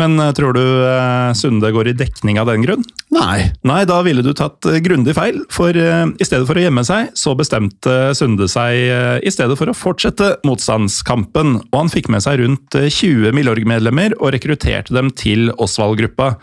Men 0.00 0.18
eh, 0.20 0.32
tror 0.36 0.52
du 0.56 0.62
eh, 0.62 1.32
Sunde 1.36 1.70
går 1.72 1.90
i 1.90 1.96
dekning 1.96 2.38
av 2.40 2.50
den 2.50 2.64
grunn? 2.64 2.84
Nei. 3.14 3.48
Nei, 3.66 3.80
da 3.88 4.02
ville 4.04 4.24
du 4.24 4.32
tatt 4.36 4.68
eh, 4.68 4.78
grundig 4.84 5.16
feil, 5.16 5.40
for 5.52 5.72
i 5.76 6.26
stedet 6.26 6.44
for 6.48 6.58
å 6.58 6.66
gjemme 6.66 6.84
seg, 6.86 7.10
så 7.16 7.34
bestemte 7.38 7.96
Sunde 8.16 8.48
seg 8.52 9.24
i 9.26 9.32
stedet 9.32 9.56
for 9.58 9.72
å 9.72 9.76
fortsette 9.76 10.36
motstandskampen, 10.46 11.56
og 11.70 11.80
han 11.80 11.92
fikk 11.92 12.10
med 12.12 12.24
seg 12.24 12.42
rundt 12.42 12.76
eh, 12.78 12.90
20 12.92 13.34
Milorg-medlemmer 13.36 14.18
og 14.20 14.34
rekrutterte 14.36 14.94
dem 14.96 15.10
til 15.16 15.50
Osvald-gruppa. 15.56 16.34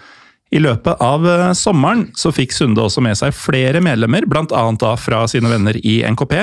I 0.54 0.62
løpet 0.62 1.02
av 1.02 1.26
sommeren 1.58 2.08
så 2.18 2.30
fikk 2.34 2.54
Sunde 2.54 2.84
også 2.84 3.02
med 3.02 3.18
seg 3.18 3.34
flere 3.34 3.82
medlemmer, 3.82 4.28
annet 4.30 4.84
da 4.84 4.94
fra 5.02 5.24
sine 5.30 5.50
venner 5.50 5.80
i 5.82 6.02
NKP. 6.06 6.36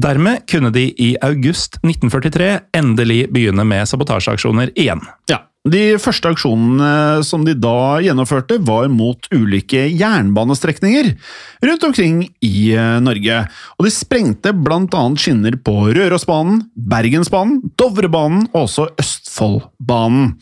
Dermed 0.00 0.46
kunne 0.50 0.72
de 0.74 0.88
i 0.98 1.12
august 1.22 1.76
1943 1.84 2.48
endelig 2.80 3.26
begynne 3.34 3.66
med 3.68 3.84
sabotasjeaksjoner 3.90 4.72
igjen. 4.74 5.04
Ja. 5.30 5.44
De 5.64 5.94
første 5.96 6.28
aksjonene 6.28 7.22
som 7.24 7.44
de 7.46 7.54
da 7.56 7.96
gjennomførte, 8.04 8.58
var 8.68 8.90
mot 8.92 9.24
ulike 9.32 9.86
jernbanestrekninger 9.96 11.08
rundt 11.64 11.86
omkring 11.88 12.18
i 12.44 12.74
eh, 12.76 12.98
Norge. 13.00 13.38
Og 13.78 13.88
de 13.88 13.92
sprengte 13.94 14.52
bl.a. 14.52 15.04
skinner 15.16 15.56
på 15.64 15.78
Rørosbanen, 15.96 16.66
Bergensbanen, 16.76 17.62
Dovrebanen 17.80 18.44
og 18.50 18.66
også 18.66 18.90
Østfoldbanen. 19.00 20.34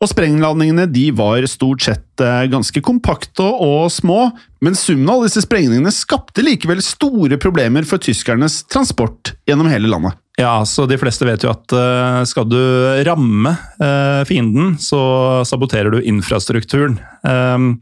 Og 0.00 0.08
sprengladningene 0.08 0.86
de 0.88 1.08
var 1.18 1.44
stort 1.50 1.82
sett 1.84 2.22
eh, 2.22 2.46
ganske 2.54 2.86
kompakte 2.86 3.42
og 3.42 3.90
små, 3.90 4.28
men 4.62 4.78
summen 4.78 5.10
av 5.10 5.26
disse 5.26 5.42
sprengningene 5.44 5.90
skapte 5.90 6.46
likevel 6.46 6.78
store 6.84 7.42
problemer 7.42 7.82
for 7.90 7.98
tyskernes 7.98 8.62
transport 8.70 9.34
gjennom 9.50 9.68
hele 9.74 9.90
landet. 9.90 10.14
Ja, 10.40 10.62
så 10.64 10.86
de 10.88 10.96
fleste 10.96 11.26
vet 11.28 11.42
jo 11.44 11.50
at 11.52 11.72
eh, 11.76 12.20
skal 12.28 12.46
du 12.48 12.60
ramme 13.04 13.52
eh, 13.82 14.22
fienden, 14.28 14.76
så 14.80 15.00
saboterer 15.48 15.92
du 15.92 15.98
infrastrukturen. 16.00 16.96
Um, 17.20 17.74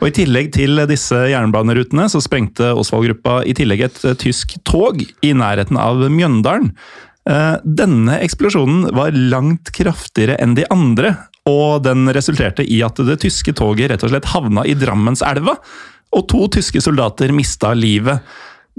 og 0.00 0.08
I 0.08 0.14
tillegg 0.18 0.50
til 0.56 0.82
disse 0.90 1.14
jernbanerutene 1.30 2.08
så 2.10 2.22
sprengte 2.24 2.72
Osvald-gruppa 2.74 3.44
i 3.46 3.54
tillegg 3.54 3.84
et 3.86 4.02
eh, 4.08 4.18
tysk 4.18 4.56
tog 4.66 5.04
i 5.04 5.30
nærheten 5.36 5.78
av 5.78 6.02
Mjøndalen. 6.10 6.74
Denne 7.62 8.14
eksplosjonen 8.24 8.88
var 8.96 9.14
langt 9.14 9.68
kraftigere 9.76 10.38
enn 10.40 10.54
de 10.56 10.64
andre, 10.72 11.12
og 11.46 11.84
den 11.84 12.08
resulterte 12.16 12.64
i 12.64 12.80
at 12.82 12.98
det 13.06 13.18
tyske 13.22 13.52
toget 13.54 13.92
rett 13.92 14.06
og 14.06 14.10
slett 14.10 14.30
havna 14.32 14.64
i 14.66 14.72
Drammenselva, 14.74 15.58
og 16.16 16.24
to 16.32 16.48
tyske 16.56 16.80
soldater 16.82 17.30
mista 17.36 17.74
livet. 17.76 18.24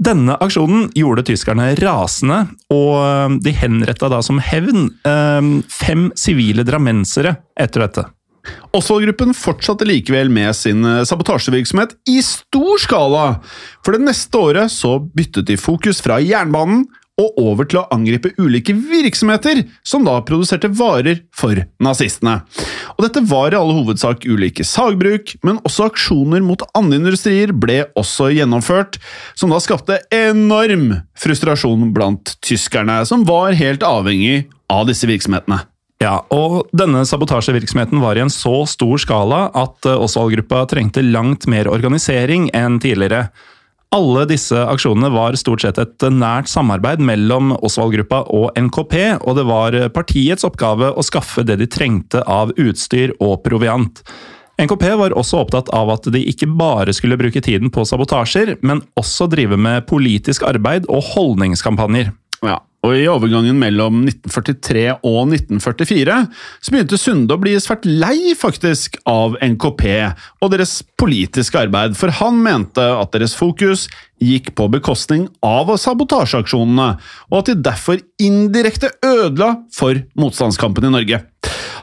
Denne 0.02 0.34
aksjonen 0.42 0.88
gjorde 0.96 1.26
tyskerne 1.28 1.68
rasende, 1.78 2.46
og 2.72 3.38
de 3.44 3.52
henretta 3.54 4.08
da 4.10 4.22
som 4.24 4.40
hevn 4.42 4.88
eh, 5.06 5.52
fem 5.70 6.08
sivile 6.18 6.64
drammensere 6.66 7.36
etter 7.60 7.84
dette. 7.84 8.06
Osvald-gruppen 8.74 9.34
fortsatte 9.36 9.86
likevel 9.86 10.32
med 10.32 10.50
sin 10.58 10.82
eh, 10.88 11.02
sabotasjevirksomhet 11.06 11.94
i 12.10 12.18
stor 12.26 12.80
skala. 12.82 13.26
For 13.84 13.94
det 13.94 14.08
neste 14.08 14.40
året 14.40 14.72
så 14.74 14.96
byttet 14.98 15.46
de 15.50 15.58
fokus 15.60 16.02
fra 16.02 16.18
jernbanen 16.22 16.86
og 17.20 17.38
over 17.40 17.68
til 17.68 17.82
å 17.82 17.86
angripe 17.92 18.32
ulike 18.40 18.74
virksomheter 18.76 19.62
som 19.86 20.06
da 20.06 20.16
produserte 20.24 20.70
varer 20.72 21.20
for 21.36 21.60
nazistene. 21.82 22.40
Og 22.96 23.04
Dette 23.04 23.24
var 23.28 23.52
i 23.52 23.58
all 23.58 23.72
hovedsak 23.76 24.24
ulike 24.24 24.64
sagbruk, 24.66 25.34
men 25.44 25.60
også 25.66 25.90
aksjoner 25.90 26.44
mot 26.44 26.64
andre 26.78 27.02
industrier 27.02 27.52
ble 27.52 27.82
også 27.98 28.30
gjennomført, 28.32 28.98
som 29.36 29.52
da 29.52 29.60
skapte 29.62 30.00
enorm 30.14 31.02
frustrasjon 31.18 31.90
blant 31.94 32.36
tyskerne, 32.44 33.02
som 33.08 33.26
var 33.28 33.58
helt 33.58 33.84
avhengig 33.86 34.46
av 34.72 34.88
disse 34.88 35.08
virksomhetene. 35.10 35.62
Ja, 36.02 36.16
og 36.34 36.72
denne 36.74 37.04
sabotasjevirksomheten 37.06 38.00
var 38.02 38.18
i 38.18 38.24
en 38.24 38.32
så 38.32 38.64
stor 38.66 38.98
skala 38.98 39.44
at 39.54 39.86
eh, 39.86 40.00
Osvald-gruppa 40.02 40.64
trengte 40.72 41.04
langt 41.04 41.46
mer 41.50 41.70
organisering 41.70 42.48
enn 42.56 42.80
tidligere. 42.82 43.28
Alle 43.92 44.24
disse 44.24 44.56
aksjonene 44.56 45.10
var 45.12 45.36
stort 45.36 45.64
sett 45.66 45.76
et 45.82 46.04
nært 46.08 46.48
samarbeid 46.48 47.02
mellom 47.04 47.52
Osvald-gruppa 47.60 48.22
og 48.32 48.56
NKP, 48.56 48.94
og 49.20 49.36
det 49.36 49.44
var 49.48 49.76
partiets 49.92 50.46
oppgave 50.48 50.94
å 50.96 51.04
skaffe 51.04 51.44
det 51.44 51.58
de 51.60 51.68
trengte 51.68 52.22
av 52.24 52.54
utstyr 52.56 53.12
og 53.20 53.42
proviant. 53.44 54.00
NKP 54.62 54.86
var 54.96 55.14
også 55.16 55.42
opptatt 55.42 55.68
av 55.76 55.90
at 55.92 56.08
de 56.12 56.22
ikke 56.28 56.48
bare 56.56 56.94
skulle 56.96 57.18
bruke 57.20 57.44
tiden 57.44 57.72
på 57.72 57.84
sabotasjer, 57.88 58.56
men 58.64 58.80
også 59.00 59.28
drive 59.32 59.60
med 59.60 59.84
politisk 59.90 60.44
arbeid 60.48 60.88
og 60.88 61.04
holdningskampanjer. 61.12 62.12
Ja, 62.46 62.60
og 62.82 62.96
I 62.98 63.06
overgangen 63.06 63.58
mellom 63.62 64.00
1943 64.08 64.84
og 65.06 65.20
1944 65.30 66.16
så 66.58 66.72
begynte 66.74 66.98
Sunde 66.98 67.36
å 67.36 67.42
bli 67.42 67.54
svært 67.62 67.86
lei 67.86 68.34
faktisk 68.38 68.98
av 69.08 69.36
NKP 69.38 69.84
og 70.42 70.50
deres 70.50 70.80
politiske 70.98 71.60
arbeid, 71.62 71.94
for 71.98 72.10
han 72.18 72.40
mente 72.42 72.82
at 72.82 73.14
deres 73.14 73.36
fokus 73.38 73.86
gikk 74.22 74.52
på 74.58 74.68
bekostning 74.74 75.28
av 75.46 75.70
sabotasjeaksjonene, 75.78 76.88
og 77.30 77.36
at 77.38 77.50
de 77.50 77.58
derfor 77.70 78.02
indirekte 78.22 78.92
ødela 79.06 79.54
for 79.74 80.02
motstandskampen 80.18 80.90
i 80.90 80.92
Norge. 80.94 81.22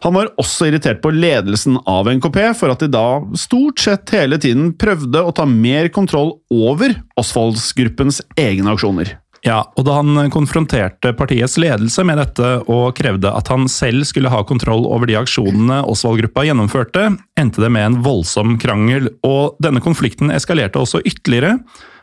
Han 0.03 0.15
var 0.15 0.31
også 0.39 0.69
irritert 0.69 1.01
på 1.03 1.11
ledelsen 1.11 1.79
av 1.89 2.07
NKP 2.11 2.37
for 2.59 2.71
at 2.71 2.83
de 2.83 2.91
da 2.91 3.19
stort 3.39 3.83
sett 3.83 4.11
hele 4.15 4.39
tiden 4.39 4.71
prøvde 4.79 5.23
å 5.23 5.33
ta 5.35 5.47
mer 5.47 5.91
kontroll 5.95 6.37
over 6.51 6.95
Osvaldsgruppens 7.19 8.21
egne 8.39 8.75
aksjoner. 8.75 9.17
Ja, 9.45 9.61
og 9.79 9.85
da 9.87 9.99
han 10.01 10.31
konfronterte 10.33 11.13
partiets 11.15 11.55
ledelse 11.61 12.03
med 12.07 12.19
dette 12.19 12.47
og 12.67 12.91
krevde 12.97 13.31
at 13.31 13.47
han 13.51 13.69
selv 13.71 14.03
skulle 14.09 14.31
ha 14.33 14.41
kontroll 14.47 14.83
over 14.89 15.07
de 15.07 15.15
aksjonene 15.19 15.79
Osvald-gruppa 15.87 16.43
gjennomførte, 16.49 17.05
endte 17.39 17.63
det 17.63 17.71
med 17.71 17.87
en 17.87 18.01
voldsom 18.03 18.57
krangel, 18.59 19.07
og 19.23 19.55
denne 19.63 19.83
konflikten 19.83 20.33
eskalerte 20.35 20.81
også 20.81 21.03
ytterligere, 21.07 21.55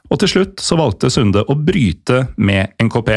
og 0.08 0.22
til 0.22 0.32
slutt 0.32 0.62
så 0.62 0.78
valgte 0.78 1.10
Sunde 1.12 1.42
å 1.44 1.58
bryte 1.58 2.26
med 2.38 2.72
NKP. 2.82 3.10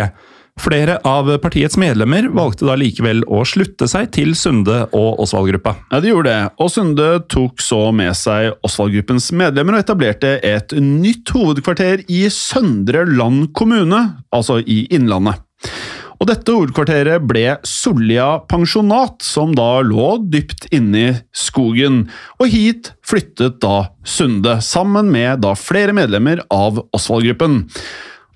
Flere 0.59 0.97
av 1.07 1.29
partiets 1.39 1.77
medlemmer 1.79 2.25
valgte 2.35 2.67
da 2.67 2.73
likevel 2.75 3.21
å 3.31 3.45
slutte 3.47 3.87
seg 3.87 4.09
til 4.15 4.33
Sunde 4.35 4.81
og 4.91 5.21
Osvald-gruppa. 5.23 5.75
Ja, 5.93 6.01
de 6.03 6.11
gjorde 6.11 6.33
det, 6.33 6.49
og 6.59 6.71
Sunde 6.73 7.07
tok 7.31 7.63
så 7.63 7.79
med 7.95 8.11
seg 8.19 8.51
Osvald-gruppens 8.67 9.29
medlemmer 9.39 9.77
og 9.77 9.85
etablerte 9.85 10.33
et 10.43 10.75
nytt 10.75 11.31
hovedkvarter 11.31 12.03
i 12.11 12.25
Søndre 12.33 13.05
Land 13.07 13.53
kommune, 13.55 14.01
altså 14.35 14.59
i 14.59 14.81
Innlandet. 14.91 15.39
Og 16.19 16.27
Dette 16.27 16.51
hovedkvarteret 16.51 17.23
ble 17.23 17.45
Sollia 17.63 18.41
pensjonat, 18.51 19.23
som 19.23 19.55
da 19.55 19.79
lå 19.85 20.17
dypt 20.27 20.67
inne 20.75 21.05
i 21.05 21.15
skogen. 21.31 22.03
Og 22.43 22.51
hit 22.51 22.91
flyttet 23.07 23.61
da 23.63 23.93
Sunde, 24.03 24.57
sammen 24.59 25.07
med 25.15 25.39
da 25.45 25.55
flere 25.55 25.95
medlemmer 25.95 26.43
av 26.51 26.83
Osvald-gruppen. 26.91 27.61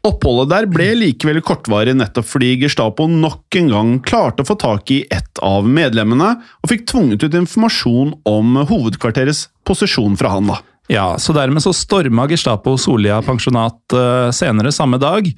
Oppholdet 0.04 0.50
der 0.52 0.66
ble 0.68 0.90
likevel 1.00 1.38
kortvarig 1.48 1.94
nettopp 1.96 2.28
fordi 2.28 2.58
Gestapo 2.60 3.06
nok 3.08 3.56
en 3.56 3.70
gang 3.72 3.92
klarte 4.04 4.44
å 4.44 4.50
få 4.50 4.58
tak 4.60 4.92
i 4.92 4.98
ett 5.08 5.40
av 5.40 5.64
medlemmene, 5.64 6.34
og 6.60 6.72
fikk 6.72 6.84
tvunget 6.92 7.24
ut 7.24 7.38
informasjon 7.40 8.12
om 8.28 8.58
hovedkvarterets 8.68 9.46
posisjon 9.64 10.20
fra 10.20 10.34
han. 10.36 10.52
da. 10.52 10.60
Ja, 10.92 11.08
så 11.16 11.32
dermed 11.32 11.64
så 11.64 11.72
storma 11.72 12.28
Gestapo 12.28 12.76
Solia 12.76 13.22
pensjonat 13.24 13.96
uh, 13.96 14.28
senere 14.36 14.76
samme 14.76 15.00
dag. 15.00 15.32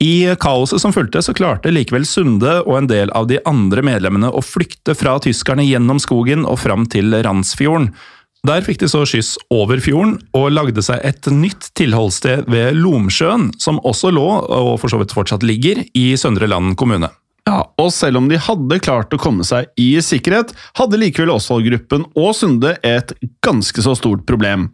I 0.00 0.32
kaoset 0.40 0.80
som 0.80 0.96
fulgte, 0.96 1.20
så 1.20 1.36
klarte 1.36 1.72
likevel 1.72 2.08
Sunde 2.08 2.62
og 2.64 2.74
en 2.78 2.88
del 2.88 3.12
av 3.16 3.28
de 3.28 3.42
andre 3.48 3.84
medlemmene 3.84 4.32
å 4.32 4.40
flykte 4.44 4.96
fra 4.96 5.18
tyskerne 5.20 5.64
gjennom 5.68 6.00
skogen 6.00 6.48
og 6.48 6.62
fram 6.64 6.88
til 6.88 7.12
Randsfjorden. 7.24 7.92
Der 8.46 8.62
fikk 8.62 8.78
de 8.78 8.86
så 8.90 9.00
skyss 9.08 9.32
over 9.50 9.80
fjorden, 9.82 10.18
og 10.36 10.52
lagde 10.54 10.82
seg 10.84 11.02
et 11.08 11.26
nytt 11.32 11.70
tilholdssted 11.78 12.46
ved 12.52 12.76
Lomsjøen, 12.78 13.48
som 13.58 13.80
også 13.82 14.12
lå, 14.14 14.26
og 14.44 14.76
for 14.82 14.92
så 14.92 15.00
vidt 15.00 15.14
fortsatt 15.16 15.46
ligger, 15.46 15.80
i 15.96 16.12
Søndre 16.20 16.46
Land 16.50 16.76
kommune. 16.78 17.10
Ja, 17.46 17.60
og 17.78 17.92
selv 17.94 18.18
om 18.18 18.26
de 18.26 18.40
hadde 18.42 18.80
klart 18.82 19.12
å 19.14 19.20
komme 19.22 19.44
seg 19.46 19.68
i 19.78 19.92
sikkerhet, 20.02 20.50
hadde 20.74 20.98
likevel 20.98 21.30
Osvald-gruppen 21.36 22.02
og 22.18 22.32
Sunde 22.34 22.72
et 22.82 23.12
ganske 23.46 23.84
så 23.84 23.92
stort 23.94 24.24
problem. 24.26 24.64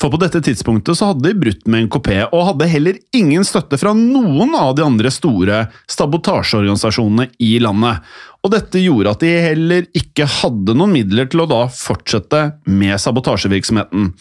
For 0.00 0.08
på 0.08 0.20
dette 0.22 0.40
tidspunktet 0.46 0.96
så 0.96 1.10
hadde 1.10 1.26
de 1.26 1.34
brutt 1.42 1.68
med 1.68 1.84
en 1.84 1.90
kopé, 1.92 2.22
og 2.24 2.46
hadde 2.48 2.70
heller 2.72 3.02
ingen 3.12 3.44
støtte 3.44 3.76
fra 3.76 3.92
noen 3.98 4.56
av 4.56 4.72
de 4.78 4.86
andre 4.86 5.12
store 5.12 5.66
sabotasjeorganisasjonene 5.92 7.28
i 7.44 7.58
landet. 7.60 8.00
Og 8.40 8.56
dette 8.56 8.80
gjorde 8.80 9.12
at 9.12 9.20
de 9.20 9.36
heller 9.50 9.92
ikke 9.92 10.24
hadde 10.40 10.78
noen 10.80 10.96
midler 10.96 11.28
til 11.28 11.44
å 11.44 11.48
da 11.52 11.62
fortsette 11.76 12.42
med 12.64 13.04
sabotasjevirksomheten. 13.04 14.14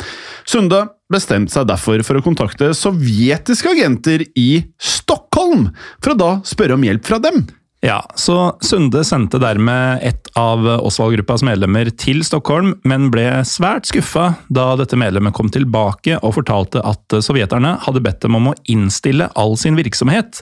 Sunde 0.43 0.83
bestemte 1.07 1.55
seg 1.55 1.71
derfor 1.71 2.03
for 2.03 2.19
å 2.19 2.27
kontakte 2.27 2.73
sovjetiske 2.75 3.77
agenter 3.77 4.27
i 4.35 4.65
Stockholm, 4.75 5.69
for 6.03 6.17
å 6.17 6.21
da 6.27 6.31
spørre 6.47 6.75
om 6.75 6.89
hjelp 6.91 7.07
fra 7.07 7.23
dem. 7.23 7.45
Ja, 7.83 7.97
så 8.15 8.55
Sunde 8.63 9.01
sendte 9.03 9.41
dermed 9.43 9.99
et 10.07 10.29
av 10.39 10.63
Osvald-gruppas 10.63 11.41
medlemmer 11.43 11.89
til 11.99 12.21
Stockholm, 12.23 12.77
men 12.87 13.09
ble 13.11 13.25
svært 13.43 13.89
skuffa 13.89 14.29
da 14.47 14.69
dette 14.79 14.95
medlemmet 14.95 15.35
kom 15.35 15.51
tilbake 15.51 16.15
og 16.21 16.37
fortalte 16.37 16.79
at 16.87 17.17
sovjeterne 17.19 17.73
hadde 17.83 18.03
bedt 18.05 18.23
dem 18.23 18.39
om 18.39 18.53
å 18.53 18.55
innstille 18.71 19.27
all 19.35 19.57
sin 19.59 19.75
virksomhet. 19.75 20.39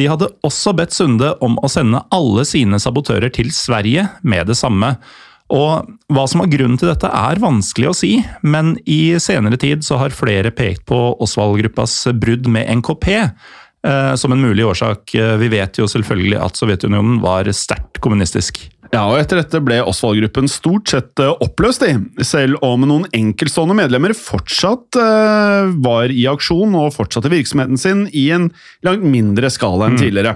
De 0.00 0.08
hadde 0.08 0.30
også 0.48 0.72
bedt 0.78 0.96
Sunde 0.96 1.34
om 1.44 1.60
å 1.60 1.68
sende 1.68 2.00
alle 2.08 2.48
sine 2.48 2.80
sabotører 2.80 3.36
til 3.36 3.52
Sverige 3.52 4.08
med 4.24 4.48
det 4.48 4.56
samme. 4.56 4.94
Og 5.52 5.92
Hva 6.08 6.24
som 6.28 6.40
var 6.40 6.48
grunnen 6.56 6.80
til 6.80 6.88
dette 6.88 7.12
er 7.12 7.44
vanskelig 7.44 7.92
å 7.92 7.96
si, 8.00 8.14
men 8.40 8.78
i 8.88 9.18
senere 9.20 9.60
tid 9.60 9.84
så 9.84 10.00
har 10.00 10.16
flere 10.16 10.56
pekt 10.56 10.86
på 10.88 11.04
Osvald-gruppas 11.20 12.00
brudd 12.16 12.48
med 12.48 12.68
NKP 12.80 13.08
som 14.18 14.32
en 14.34 14.40
mulig 14.42 14.64
årsak. 14.66 15.12
Vi 15.38 15.48
vet 15.52 15.78
jo 15.78 15.86
selvfølgelig 15.88 16.40
at 16.42 16.58
Sovjetunionen 16.58 17.20
var 17.22 17.46
sterkt 17.54 18.00
kommunistisk. 18.02 18.58
Ja, 18.88 19.02
og 19.04 19.18
Etter 19.20 19.42
dette 19.42 19.60
ble 19.60 19.82
Osvald-gruppen 19.84 20.48
stort 20.48 20.88
sett 20.88 21.20
uh, 21.20 21.34
oppløst, 21.44 21.84
i, 21.84 21.92
selv 22.24 22.56
om 22.64 22.86
noen 22.88 23.04
enkeltstående 23.14 23.76
medlemmer 23.76 24.14
fortsatt 24.16 24.96
var 25.84 26.12
i 26.14 26.24
aksjon 26.30 26.72
og 26.78 26.94
fortsatte 26.96 27.30
virksomheten 27.32 27.80
sin 27.80 28.06
i 28.16 28.30
en 28.34 28.48
langt 28.86 29.04
mindre 29.04 29.50
skala 29.52 29.90
enn 29.90 29.98
mm. 29.98 30.02
tidligere. 30.02 30.34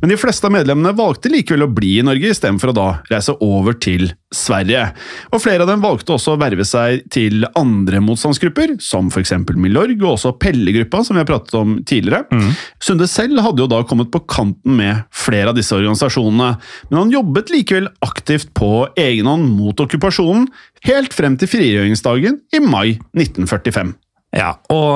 Men 0.00 0.14
de 0.14 0.18
fleste 0.20 0.48
av 0.48 0.54
medlemmene 0.56 0.94
valgte 0.96 1.30
likevel 1.32 1.66
å 1.66 1.72
bli 1.72 1.98
i 2.00 2.06
Norge, 2.06 2.32
istedenfor 2.32 2.72
å 2.72 2.76
da 2.76 2.88
reise 3.12 3.36
over 3.44 3.76
til 3.78 4.10
Sverige. 4.34 4.86
Og 5.32 5.42
Flere 5.44 5.64
av 5.64 5.70
dem 5.70 5.82
valgte 5.84 6.14
også 6.16 6.34
å 6.34 6.40
verve 6.40 6.66
seg 6.66 7.04
til 7.14 7.46
andre 7.58 8.00
motstandsgrupper, 8.04 8.76
som 8.82 9.10
f.eks. 9.12 9.34
Milorg 9.54 9.96
og 10.02 10.14
også 10.14 10.34
Pelle-gruppa, 10.40 11.02
som 11.04 11.16
vi 11.16 11.22
har 11.22 11.28
pratet 11.28 11.56
om 11.58 11.76
tidligere. 11.86 12.24
Mm. 12.32 12.52
Sunde 12.82 13.08
selv 13.10 13.42
hadde 13.44 13.64
jo 13.64 13.70
da 13.70 13.82
kommet 13.88 14.12
på 14.14 14.24
kanten 14.30 14.78
med 14.78 15.04
flere 15.14 15.52
av 15.52 15.58
disse 15.58 15.76
organisasjonene, 15.76 16.54
men 16.90 17.00
han 17.00 17.14
jobbet 17.14 17.52
likevel 17.54 17.90
aktivt 18.04 18.52
på 18.56 18.88
egen 19.00 19.30
hånd 19.30 19.50
mot 19.56 19.84
okkupasjonen, 19.84 20.48
helt 20.84 21.16
frem 21.16 21.38
til 21.40 21.50
frigjøringsdagen 21.50 22.40
i 22.54 22.62
mai 22.64 22.96
1945. 23.16 23.94
Ja, 24.34 24.56
og 24.72 24.88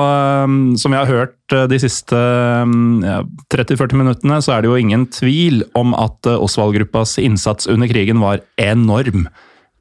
um, 0.43 0.55
som 0.79 0.91
vi 0.91 0.99
har 0.99 1.07
hørt 1.07 1.55
øh, 1.55 1.65
de 1.71 1.79
siste 1.79 2.15
um, 2.15 2.99
ja, 3.05 3.21
30-40 3.53 3.95
minuttene, 3.95 4.39
så 4.43 4.55
er 4.57 4.63
det 4.63 4.71
jo 4.71 4.79
ingen 4.79 5.05
tvil 5.15 5.63
om 5.79 5.95
at 5.95 6.27
øh, 6.27 6.43
Osvald-gruppas 6.43 7.15
innsats 7.23 7.69
under 7.71 7.87
krigen 7.87 8.19
var 8.19 8.43
enorm. 8.59 9.29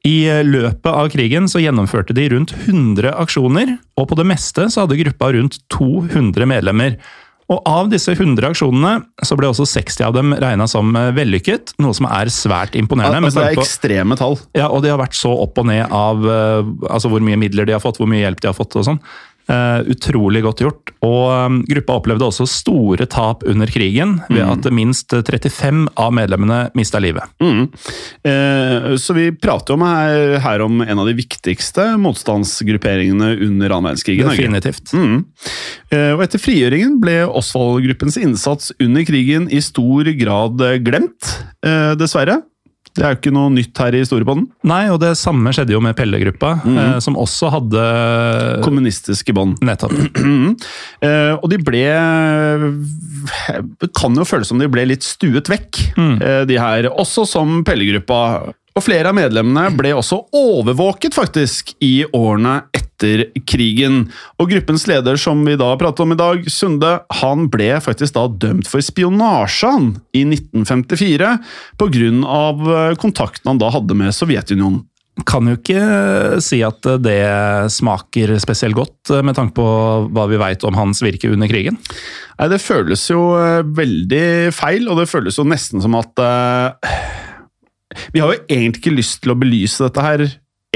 I 0.06 0.16
øh, 0.30 0.44
løpet 0.46 0.90
av 0.92 1.10
krigen 1.10 1.50
så 1.50 1.62
gjennomførte 1.62 2.14
de 2.14 2.28
rundt 2.30 2.54
100 2.54 3.10
aksjoner, 3.18 3.74
og 3.98 4.10
på 4.12 4.18
det 4.20 4.28
meste 4.30 4.68
så 4.70 4.84
hadde 4.84 5.00
gruppa 5.00 5.32
rundt 5.34 5.58
200 5.74 6.46
medlemmer. 6.46 7.00
Og 7.48 7.62
av 7.64 7.88
disse 7.90 8.12
100 8.12 8.44
aksjonene 8.52 8.98
så 9.24 9.34
ble 9.40 9.48
også 9.48 9.64
60 9.66 10.02
av 10.04 10.12
dem 10.14 10.34
regna 10.36 10.66
som 10.68 10.92
vellykket, 11.16 11.72
noe 11.80 11.96
som 11.96 12.06
er 12.12 12.28
svært 12.30 12.76
imponerende. 12.76 13.24
Altså, 13.24 13.40
det 13.40 13.54
er 13.56 13.62
ekstreme 13.62 14.18
tall. 14.20 14.36
ja, 14.52 14.68
og 14.68 14.84
de 14.84 14.92
har 14.92 15.00
vært 15.00 15.16
så 15.16 15.32
opp 15.32 15.56
og 15.58 15.66
ned 15.70 15.88
av 15.88 16.28
eh, 16.28 16.68
altså 16.92 17.08
hvor 17.08 17.24
mye 17.24 17.40
midler 17.40 17.64
de 17.64 17.72
har 17.72 17.82
fått, 17.82 17.96
hvor 17.98 18.10
mye 18.10 18.20
hjelp 18.20 18.44
de 18.44 18.50
har 18.52 18.58
fått 18.58 18.76
og 18.76 18.84
sånn. 18.90 19.00
Eh, 19.48 19.80
utrolig 19.94 20.42
godt 20.44 20.60
gjort. 20.60 20.90
Og 21.06 21.22
um, 21.32 21.54
gruppa 21.64 21.94
opplevde 21.96 22.26
også 22.26 22.44
store 22.52 23.06
tap 23.08 23.46
under 23.48 23.70
krigen, 23.72 24.18
ved 24.28 24.42
at 24.44 24.66
minst 24.74 25.14
35 25.14 25.86
av 25.96 26.12
medlemmene 26.12 26.58
mista 26.76 27.00
livet. 27.00 27.24
Mm. 27.40 27.62
Uh, 28.28 28.92
så 29.00 29.16
vi 29.16 29.30
prater 29.32 29.78
om 29.78 29.86
her, 29.88 30.36
her 30.44 30.64
om 30.66 30.82
en 30.84 31.00
av 31.00 31.08
de 31.08 31.16
viktigste 31.16 31.86
motstandsgrupperingene 32.02 33.30
under 33.46 33.72
annen 33.72 33.88
verdenskrig. 33.88 34.18
Definitivt. 34.20 34.92
Mm. 34.92 35.24
Uh, 35.94 36.12
Og 36.18 36.26
etter 36.26 36.44
frigjøringen 36.44 36.98
ble 37.00 37.22
Osvald-gruppens 37.24 38.20
innsats 38.20 38.74
under 38.76 39.08
krigen 39.08 39.48
i 39.48 39.62
stor 39.64 40.12
grad 40.18 40.60
glemt, 40.84 41.32
dessverre. 41.98 42.42
Det 42.98 43.04
er 43.06 43.14
jo 43.14 43.18
ikke 43.20 43.32
noe 43.34 43.50
nytt 43.54 43.78
her 43.78 43.94
i 43.94 44.02
Storebånden. 44.06 44.48
Nei, 44.66 44.82
og 44.90 44.98
det 45.02 45.12
samme 45.20 45.52
skjedde 45.54 45.74
jo 45.76 45.80
med 45.84 45.94
Pelle-gruppa, 45.98 46.56
eh, 46.66 46.96
som 47.04 47.18
også 47.20 47.52
hadde 47.54 47.84
Kommunistiske 48.66 49.34
bånd. 49.36 49.58
Nettopp. 49.64 49.94
Mhm. 50.28 50.56
Eh, 51.04 51.34
og 51.38 51.46
de 51.50 51.56
ble 51.62 51.84
Det 53.80 53.88
kan 53.96 54.16
jo 54.18 54.26
føles 54.26 54.50
som 54.50 54.58
de 54.60 54.66
ble 54.70 54.84
litt 54.90 55.06
stuet 55.06 55.48
vekk, 55.50 55.78
eh, 55.96 56.42
de 56.48 56.58
her. 56.58 56.90
Også 56.90 57.24
som 57.28 57.62
Pelle-gruppa. 57.66 58.52
Og 58.76 58.84
flere 58.84 59.10
av 59.10 59.16
medlemmene 59.18 59.68
ble 59.74 59.94
også 59.96 60.20
overvåket, 60.36 61.16
faktisk, 61.16 61.74
i 61.84 62.04
årene 62.14 62.60
etter 62.76 63.24
krigen. 63.48 64.04
Og 64.38 64.52
gruppens 64.52 64.86
leder, 64.90 65.18
som 65.20 65.40
vi 65.46 65.56
da 65.58 65.72
prater 65.80 66.04
om 66.04 66.14
i 66.14 66.18
dag, 66.18 66.44
Sunde, 66.52 66.92
han 67.20 67.48
ble 67.52 67.72
faktisk 67.82 68.14
da 68.18 68.26
dømt 68.28 68.70
for 68.70 68.84
spionasje 68.84 69.72
han, 69.72 69.90
i 70.14 70.24
1954 70.26 71.32
pga. 71.78 72.94
kontakten 73.00 73.50
han 73.50 73.60
da 73.60 73.72
hadde 73.74 73.98
med 73.98 74.14
Sovjetunionen. 74.14 74.84
Kan 75.26 75.48
jo 75.50 75.56
ikke 75.56 76.38
si 76.44 76.60
at 76.62 76.84
det 77.02 77.18
smaker 77.74 78.36
spesielt 78.38 78.76
godt, 78.78 79.10
eh, 79.10 79.24
med 79.26 79.34
tanke 79.34 79.56
på 79.56 79.66
hva 80.14 80.28
vi 80.30 80.38
veit 80.38 80.62
om 80.62 80.76
hans 80.78 81.02
virke 81.02 81.32
under 81.32 81.50
krigen. 81.50 81.78
Nei, 82.38 82.48
det 82.52 82.60
føles 82.62 83.02
jo 83.10 83.32
eh, 83.34 83.64
veldig 83.66 84.54
feil, 84.54 84.86
og 84.86 85.00
det 85.00 85.08
føles 85.10 85.40
jo 85.40 85.46
nesten 85.48 85.82
som 85.82 85.96
at 85.98 86.22
eh, 86.22 87.07
Vi 88.12 88.20
har 88.20 88.34
jo 88.34 88.44
egentlig 88.44 88.82
ikke 88.82 88.98
lyst 88.98 89.22
til 89.24 89.32
å 89.32 89.38
belyse 89.38 89.86
dette 89.86 90.04
her, 90.04 90.24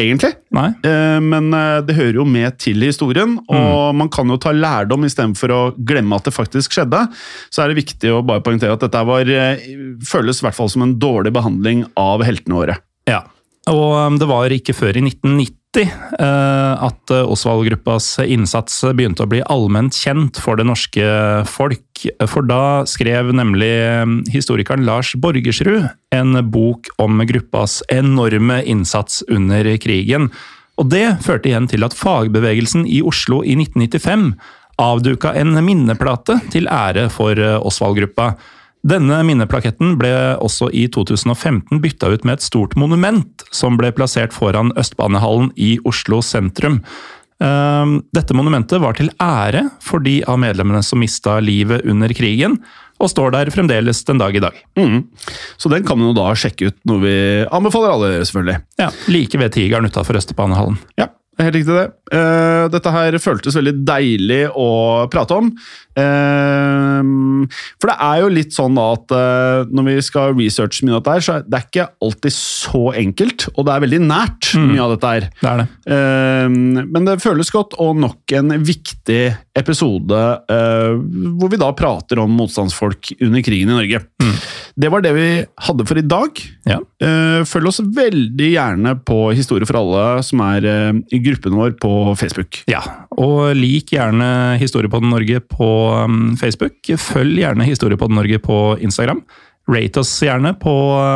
egentlig. 0.01 0.33
Nei? 0.57 0.69
Eh, 0.89 1.19
men 1.25 1.51
eh, 1.57 1.81
det 1.85 1.97
hører 1.99 2.21
jo 2.23 2.27
med 2.29 2.57
til 2.63 2.85
historien, 2.87 3.37
og 3.53 3.93
man 3.99 4.11
kan 4.13 4.31
jo 4.33 4.39
ta 4.41 4.55
lærdom 4.57 5.05
istedenfor 5.09 5.53
å 5.53 5.61
glemme 5.77 6.17
at 6.17 6.29
det 6.29 6.35
faktisk 6.37 6.77
skjedde. 6.77 7.05
Så 7.53 7.63
er 7.65 7.73
det 7.73 7.83
viktig 7.83 8.15
å 8.15 8.23
bare 8.27 8.45
poengtere 8.45 8.77
at 8.77 8.85
dette 8.87 9.05
var, 9.09 9.29
eh, 9.29 9.69
føles 10.09 10.41
i 10.41 10.49
hvert 10.49 10.59
fall 10.59 10.73
som 10.73 10.87
en 10.87 10.97
dårlig 11.03 11.35
behandling 11.37 11.87
av 12.01 12.25
heltene 12.27 12.61
våre. 12.63 12.79
Ja, 13.11 13.25
og 13.71 14.19
det 14.19 14.27
var 14.31 14.55
ikke 14.55 14.75
før 14.75 14.97
i 14.99 15.05
1990 15.05 15.53
eh, 15.53 15.59
at 15.81 17.13
eh, 17.15 17.31
Osvald-gruppas 17.33 18.19
innsats 18.27 18.83
begynte 18.93 19.25
å 19.25 19.31
bli 19.31 19.41
allment 19.49 19.97
kjent 19.97 20.37
for 20.43 20.61
det 20.61 20.67
norske 20.69 21.05
folk. 21.49 22.05
For 22.29 22.45
da 22.45 22.83
skrev 22.89 23.31
nemlig 23.33 23.71
um, 24.03 24.19
historikeren 24.33 24.85
Lars 24.85 25.15
Borgersrud 25.17 25.87
en 26.13 26.41
bok 26.53 26.91
om 27.01 27.23
gruppas 27.29 27.81
enorme 27.95 28.61
innsats 28.69 29.23
under 29.33 29.71
krigen. 29.81 30.29
Og 30.81 30.91
det 30.93 31.07
førte 31.25 31.49
igjen 31.49 31.69
til 31.71 31.87
at 31.87 31.97
fagbevegelsen 31.97 32.85
i 32.89 33.01
Oslo 33.07 33.41
i 33.45 33.57
1995 33.57 34.33
avduka 34.83 35.33
en 35.39 35.57
minneplate 35.65 36.39
til 36.53 36.69
ære 36.69 37.09
for 37.13 37.39
eh, 37.39 37.61
Osvald-gruppa. 37.61 38.35
Denne 38.83 39.21
minneplaketten 39.23 39.95
ble 40.01 40.11
også 40.43 40.67
i 40.75 40.89
2015 40.91 41.79
bytta 41.83 42.11
ut 42.11 42.25
med 42.27 42.41
et 42.41 42.47
stort 42.47 42.75
monument, 42.79 43.45
som 43.55 43.79
ble 43.79 43.93
plassert 43.95 44.35
foran 44.35 44.73
Østbanehallen 44.79 45.53
i 45.55 45.77
Oslo 45.87 46.19
sentrum. 46.27 46.81
Ehm, 47.43 48.01
Dette 48.15 48.35
monumentet 48.35 48.83
var 48.83 48.99
til 48.99 49.13
ære 49.23 49.69
for 49.83 50.03
de 50.03 50.19
av 50.27 50.41
medlemmene 50.43 50.83
som 50.83 50.99
mista 51.03 51.39
livet 51.39 51.87
under 51.87 52.11
krigen, 52.17 52.59
og 53.03 53.11
står 53.11 53.33
der 53.35 53.51
fremdeles 53.55 54.03
den 54.07 54.19
dag 54.19 54.35
i 54.35 54.43
dag. 54.43 54.59
Mm. 54.79 55.01
Så 55.59 55.71
den 55.71 55.87
kan 55.87 56.03
jo 56.03 56.13
da 56.15 56.29
sjekke 56.39 56.71
ut, 56.71 56.79
noe 56.87 57.03
vi 57.03 57.17
anbefaler 57.51 57.95
alle 57.95 58.11
selvfølgelig. 58.27 58.61
Ja, 58.83 58.91
Like 59.11 59.39
ved 59.39 59.55
Tigeren 59.55 59.87
utafor 59.91 60.19
Østbanehallen. 60.19 60.79
Ja, 60.99 61.09
det 61.43 61.49
er 61.49 61.51
helt 61.51 61.59
riktig 61.59 61.75
det. 61.75 61.89
Uh, 62.13 62.65
dette 62.71 62.91
her 62.95 63.17
føltes 63.23 63.57
veldig 63.59 63.73
deilig 63.89 64.43
å 64.55 64.69
prate 65.11 65.39
om. 65.41 65.49
Uh, 65.99 67.49
for 67.83 67.91
det 67.91 67.97
er 68.07 68.21
jo 68.23 68.31
litt 68.33 68.55
sånn 68.55 68.79
da 68.79 68.85
at 68.95 69.15
uh, 69.17 69.73
når 69.73 69.89
vi 69.89 69.97
skal 70.07 70.37
researche 70.39 70.87
mye 70.87 70.95
av 70.95 71.03
dette 71.03 71.17
her, 71.17 71.25
så 71.27 71.35
er 71.35 71.47
det 71.49 71.63
ikke 71.67 71.89
alltid 72.07 72.37
så 72.37 72.85
enkelt, 73.03 73.49
og 73.57 73.67
det 73.67 73.75
er 73.75 73.85
veldig 73.87 74.03
nært 74.07 74.53
mye 74.61 74.85
av 74.85 74.95
dette 74.95 75.13
her. 75.17 75.29
Det 75.43 75.51
er 75.53 75.63
det. 75.63 75.69
Men 76.93 77.09
det 77.09 77.19
føles 77.25 77.51
godt, 77.53 77.75
og 77.83 77.99
nok 77.99 78.37
en 78.39 78.55
viktig 78.63 79.23
episode 79.59 80.19
eh, 80.49 80.95
hvor 81.39 81.51
vi 81.53 81.61
da 81.61 81.69
prater 81.77 82.21
om 82.23 82.33
motstandsfolk 82.39 83.13
under 83.21 83.45
krigen 83.45 83.69
i 83.69 83.77
Norge. 83.77 84.01
Det 84.75 84.89
var 84.89 85.05
det 85.05 85.13
vi 85.13 85.27
hadde 85.67 85.87
for 85.89 86.01
i 86.01 86.05
dag. 86.07 86.41
Ja. 86.69 86.79
Eh, 87.05 87.43
Følg 87.49 87.69
oss 87.69 87.83
veldig 87.85 88.49
gjerne 88.55 88.95
på 89.05 89.19
Historie 89.37 89.69
for 89.69 89.83
alle, 89.83 90.05
som 90.25 90.41
er 90.47 90.69
eh, 90.69 91.03
i 91.13 91.21
gruppen 91.25 91.59
vår 91.59 91.77
på 91.83 91.93
Facebook. 92.21 92.63
Ja, 92.71 92.81
og 93.13 93.53
lik 93.59 93.93
gjerne 93.93 94.57
Historiepodden 94.63 95.13
Norge 95.13 95.43
på 95.45 95.71
um, 96.01 96.21
Facebook. 96.41 96.81
Følg 97.01 97.43
gjerne 97.43 97.69
Historiepodden 97.69 98.17
Norge 98.17 98.41
på 98.43 98.63
Instagram. 98.81 99.21
Rate 99.71 100.01
oss 100.03 100.11
gjerne 100.25 100.51
på 100.59 100.73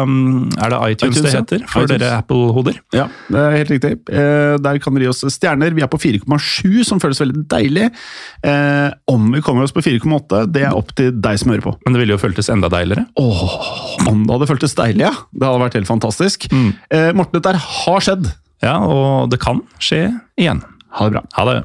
um, 0.07 0.45
Er 0.63 0.71
det 0.71 0.79
iTunes, 0.93 1.17
iTunes, 1.19 1.23
det 1.27 1.33
heter? 1.35 1.65
For 1.67 1.83
iTunes. 1.83 1.99
dere 2.01 2.19
Apple-hoder. 2.21 2.77
Ja, 2.95 3.09
det 3.27 3.41
er 3.43 3.57
helt 3.59 3.73
riktig. 3.75 3.91
Eh, 4.07 4.55
Der 4.63 4.79
kan 4.79 4.95
dere 4.95 5.09
gi 5.09 5.11
oss 5.11 5.25
stjerner. 5.35 5.75
Vi 5.75 5.83
er 5.83 5.91
på 5.91 5.99
4,7, 5.99 6.85
som 6.87 7.03
føles 7.03 7.19
veldig 7.25 7.43
deilig. 7.51 7.89
Eh, 8.47 8.91
Om 9.11 9.33
vi 9.35 9.43
kommer 9.43 9.67
oss 9.67 9.75
på 9.75 9.83
4,8, 9.83 10.45
det 10.55 10.63
er 10.69 10.79
opp 10.79 10.95
til 10.95 11.11
deg 11.19 11.39
som 11.43 11.51
hører 11.51 11.67
på. 11.67 11.75
Men 11.85 11.97
det 11.99 12.05
ville 12.05 12.15
jo 12.15 12.23
føltes 12.23 12.49
enda 12.55 12.71
deiligere. 12.71 13.07
Åh, 13.19 14.07
om 14.07 14.23
det 14.27 14.37
hadde 14.37 14.51
føltes 14.55 14.79
deilig, 14.79 15.09
ja. 15.09 15.15
Det 15.35 15.43
hadde 15.51 15.65
vært 15.67 15.79
helt 15.81 15.91
fantastisk. 15.91 16.47
Mm. 16.55 16.71
Morten, 17.19 17.41
dette 17.41 17.57
har 17.59 18.01
skjedd. 18.07 18.31
Ja, 18.63 18.79
og 18.87 19.31
det 19.35 19.41
kan 19.43 19.59
skje 19.83 20.05
igjen. 20.39 20.63
Ha 20.97 21.09
det 21.11 21.19
bra. 21.19 21.27
Ha 21.37 21.45
det. 21.51 21.65